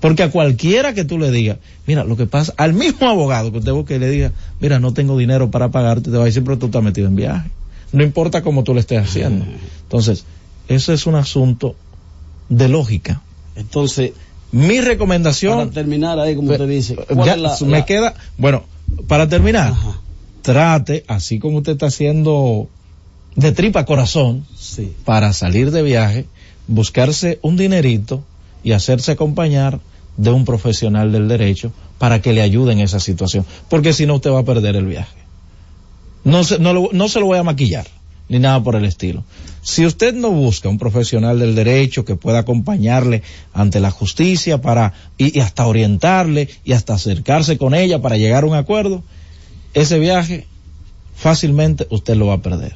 [0.00, 3.58] Porque a cualquiera que tú le digas, mira, lo que pasa, al mismo abogado que
[3.58, 6.44] usted busque y le diga, mira, no tengo dinero para pagarte, te va a decir,
[6.44, 7.50] pero tú estás metido en viaje.
[7.92, 9.46] No importa cómo tú le estés haciendo.
[9.82, 10.24] Entonces,
[10.68, 11.76] eso es un asunto
[12.48, 13.22] de lógica.
[13.54, 14.12] Entonces,
[14.52, 15.58] mi recomendación.
[15.58, 18.64] Para terminar ahí, como usted dice, ya ¿cuál es la- me la- queda, bueno,
[19.08, 19.72] para terminar,
[20.42, 22.68] trate, así como usted está haciendo
[23.34, 24.92] de tripa corazón, Sí.
[25.04, 26.26] para salir de viaje,
[26.68, 28.22] buscarse un dinerito
[28.66, 29.78] y hacerse acompañar
[30.16, 34.16] de un profesional del derecho para que le ayude en esa situación, porque si no
[34.16, 35.16] usted va a perder el viaje.
[36.24, 37.86] No se, no, lo- no se lo voy a maquillar,
[38.28, 39.22] ni nada por el estilo.
[39.62, 43.22] Si usted no busca un profesional del derecho que pueda acompañarle
[43.54, 48.42] ante la justicia para, y, y hasta orientarle y hasta acercarse con ella para llegar
[48.42, 49.04] a un acuerdo,
[49.74, 50.46] ese viaje
[51.14, 52.74] fácilmente usted lo va a perder.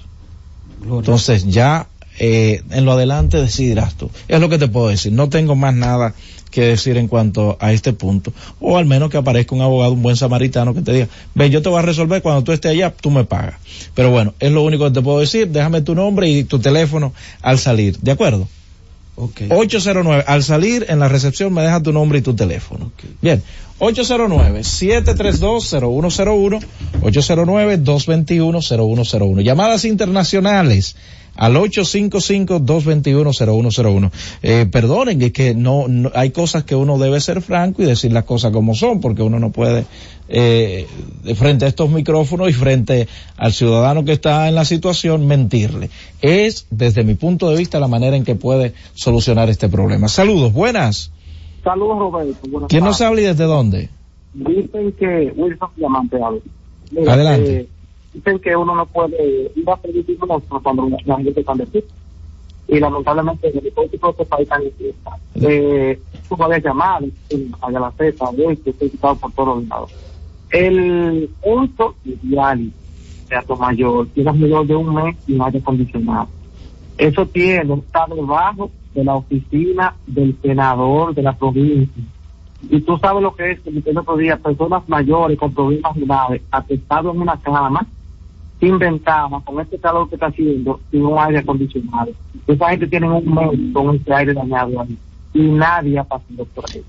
[0.85, 1.89] Entonces ya
[2.23, 4.11] eh, en lo adelante decidirás tú.
[4.29, 5.11] Es lo que te puedo decir.
[5.11, 6.13] No tengo más nada
[6.51, 8.35] que decir en cuanto a este punto.
[8.61, 11.63] O al menos que aparezca un abogado, un buen samaritano que te diga, ven, yo
[11.63, 13.55] te voy a resolver cuando tú estés allá, tú me pagas.
[13.95, 15.49] Pero bueno, es lo único que te puedo decir.
[15.49, 17.99] Déjame tu nombre y tu teléfono al salir.
[18.01, 18.47] ¿De acuerdo?
[19.17, 20.25] 809.
[20.27, 22.93] Al salir en la recepción me deja tu nombre y tu teléfono.
[23.23, 23.43] Bien.
[23.79, 26.61] 809-732-0101,
[27.01, 29.43] 809-221-0101.
[29.43, 30.97] Llamadas internacionales
[31.37, 34.11] al 855-221-0101.
[34.43, 38.13] Eh, perdonen, es que no, no, hay cosas que uno debe ser franco y decir
[38.13, 39.85] las cosas como son, porque uno no puede,
[40.29, 40.87] eh,
[41.37, 45.91] frente a estos micrófonos y frente al ciudadano que está en la situación, mentirle.
[46.21, 50.09] Es, desde mi punto de vista, la manera en que puede solucionar este problema.
[50.09, 51.13] Saludos, buenas.
[51.65, 52.49] Saludos, Roberto.
[52.49, 53.89] Buenas ¿Quién nos habla y desde dónde?
[54.35, 56.41] Dicen que Wilson Diamante habla.
[57.07, 57.61] Adelante.
[57.61, 57.69] eh,
[58.13, 61.85] dicen que uno no puede ir a pedir disculpas cuando la gente está en
[62.69, 65.17] Y lamentablemente en el político de este país tan incierta.
[65.35, 67.03] Eh, tú puedes llamar
[67.61, 69.93] a la Z, de que estoy quitado por todos lados.
[70.51, 72.73] El punto ideal
[73.29, 76.29] de Alto Mayor tiene mayor de un mes sin aire acondicionado.
[76.99, 82.03] Eso tiene, está debajo de la oficina del senador de la provincia.
[82.69, 86.43] Y tú sabes lo que es que el otro día personas mayores con problemas graves,
[86.51, 87.87] atestados en una cama,
[88.61, 92.11] sin ventana, con este calor que está haciendo, sin un aire acondicionado.
[92.47, 94.97] Esa gente tiene un mes con ese aire dañado ahí.
[95.33, 96.83] Y nadie ha pasado por ahí.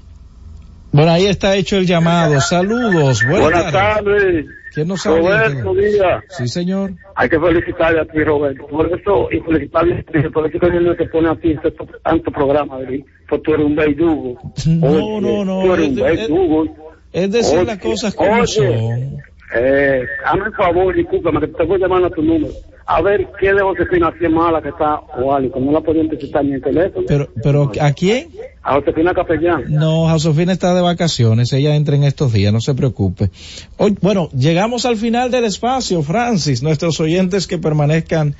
[0.91, 2.41] Bueno, ahí está hecho el llamado.
[2.41, 4.45] Saludos, buenas, Buenas tardes.
[4.73, 5.47] ¿Quién nos habla?
[5.49, 6.23] Roberto Díaz.
[6.29, 6.91] Sí, señor.
[7.15, 8.67] Hay que felicitarle a ti, Roberto.
[8.67, 11.73] Por eso, y felicitarle a ti, por eso que te pone a ti este-
[12.03, 13.05] tanto programa, ¿verdad?
[13.29, 14.37] Porque tú eres un verdugo.
[14.67, 15.61] No, no, no.
[15.63, 16.65] Tú eres un Es, es- verdugo.
[17.13, 19.17] es decir Oye, las cosas como oye, son.
[19.53, 22.53] Eh, hazme el favor, discúlpame, que te voy llamando a tu número.
[22.85, 26.03] A ver qué de Josefina así es mala que está o algo, no la podía
[26.03, 27.05] necesitar ni el teléfono.
[27.07, 28.29] Pero, pero, ¿a quién?
[28.63, 29.65] A Josefina Capellán.
[29.69, 33.29] No, Josefina está de vacaciones, ella entra en estos días, no se preocupe.
[33.77, 38.35] Hoy, bueno, llegamos al final del espacio, Francis, nuestros oyentes que permanezcan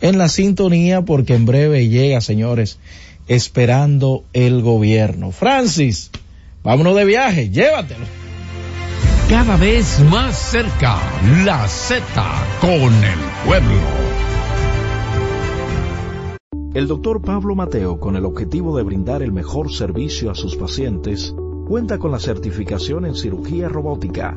[0.00, 2.78] en la sintonía porque en breve llega, señores,
[3.28, 5.30] esperando el gobierno.
[5.30, 6.10] Francis,
[6.62, 8.23] vámonos de viaje, llévatelo.
[9.28, 10.98] Cada vez más cerca,
[11.46, 12.04] la Z
[12.60, 13.80] con el pueblo.
[16.74, 21.34] El doctor Pablo Mateo, con el objetivo de brindar el mejor servicio a sus pacientes,
[21.66, 24.36] cuenta con la certificación en cirugía robótica,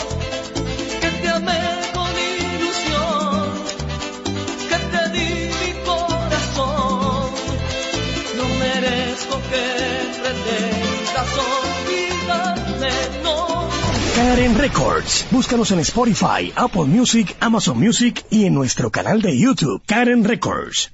[14.31, 15.27] Karen Records.
[15.29, 20.93] Búscanos en Spotify, Apple Music, Amazon Music y en nuestro canal de YouTube, Karen Records.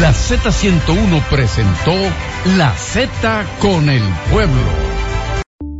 [0.00, 1.90] La Z101 presentó
[2.56, 4.62] La Z con el pueblo.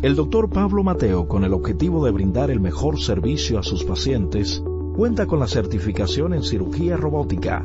[0.03, 4.61] El doctor Pablo Mateo, con el objetivo de brindar el mejor servicio a sus pacientes,
[4.97, 7.65] cuenta con la certificación en cirugía robótica,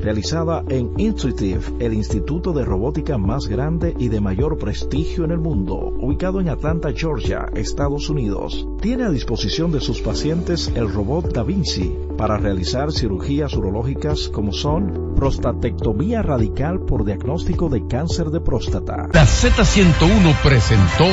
[0.00, 5.38] realizada en Intuitive, el instituto de robótica más grande y de mayor prestigio en el
[5.38, 8.66] mundo, ubicado en Atlanta, Georgia, Estados Unidos.
[8.80, 14.52] Tiene a disposición de sus pacientes el robot Da Vinci para realizar cirugías urológicas como
[14.52, 19.08] son prostatectomía radical por diagnóstico de cáncer de próstata.
[19.12, 21.06] La Z101 presentó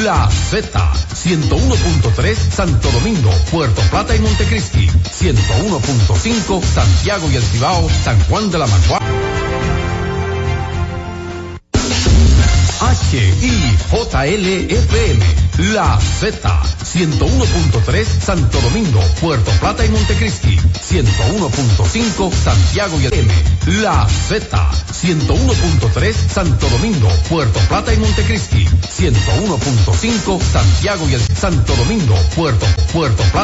[0.04, 8.20] La Z, 101.3 Santo Domingo, Puerto Plata y Montecristi, 101.5 Santiago y El Cibao, San
[8.24, 9.77] Juan de la Maguana.
[12.88, 14.60] HIJLFM,
[15.74, 23.34] La Z, 101.3 Santo Domingo, Puerto Plata y Montecristi, 101.5 Santiago y M,
[23.82, 32.16] La Z, 101.3 Santo Domingo, Puerto Plata y Montecristi, 101.5 Santiago y el Santo Domingo,
[32.36, 33.38] Puerto, Puerto Plata.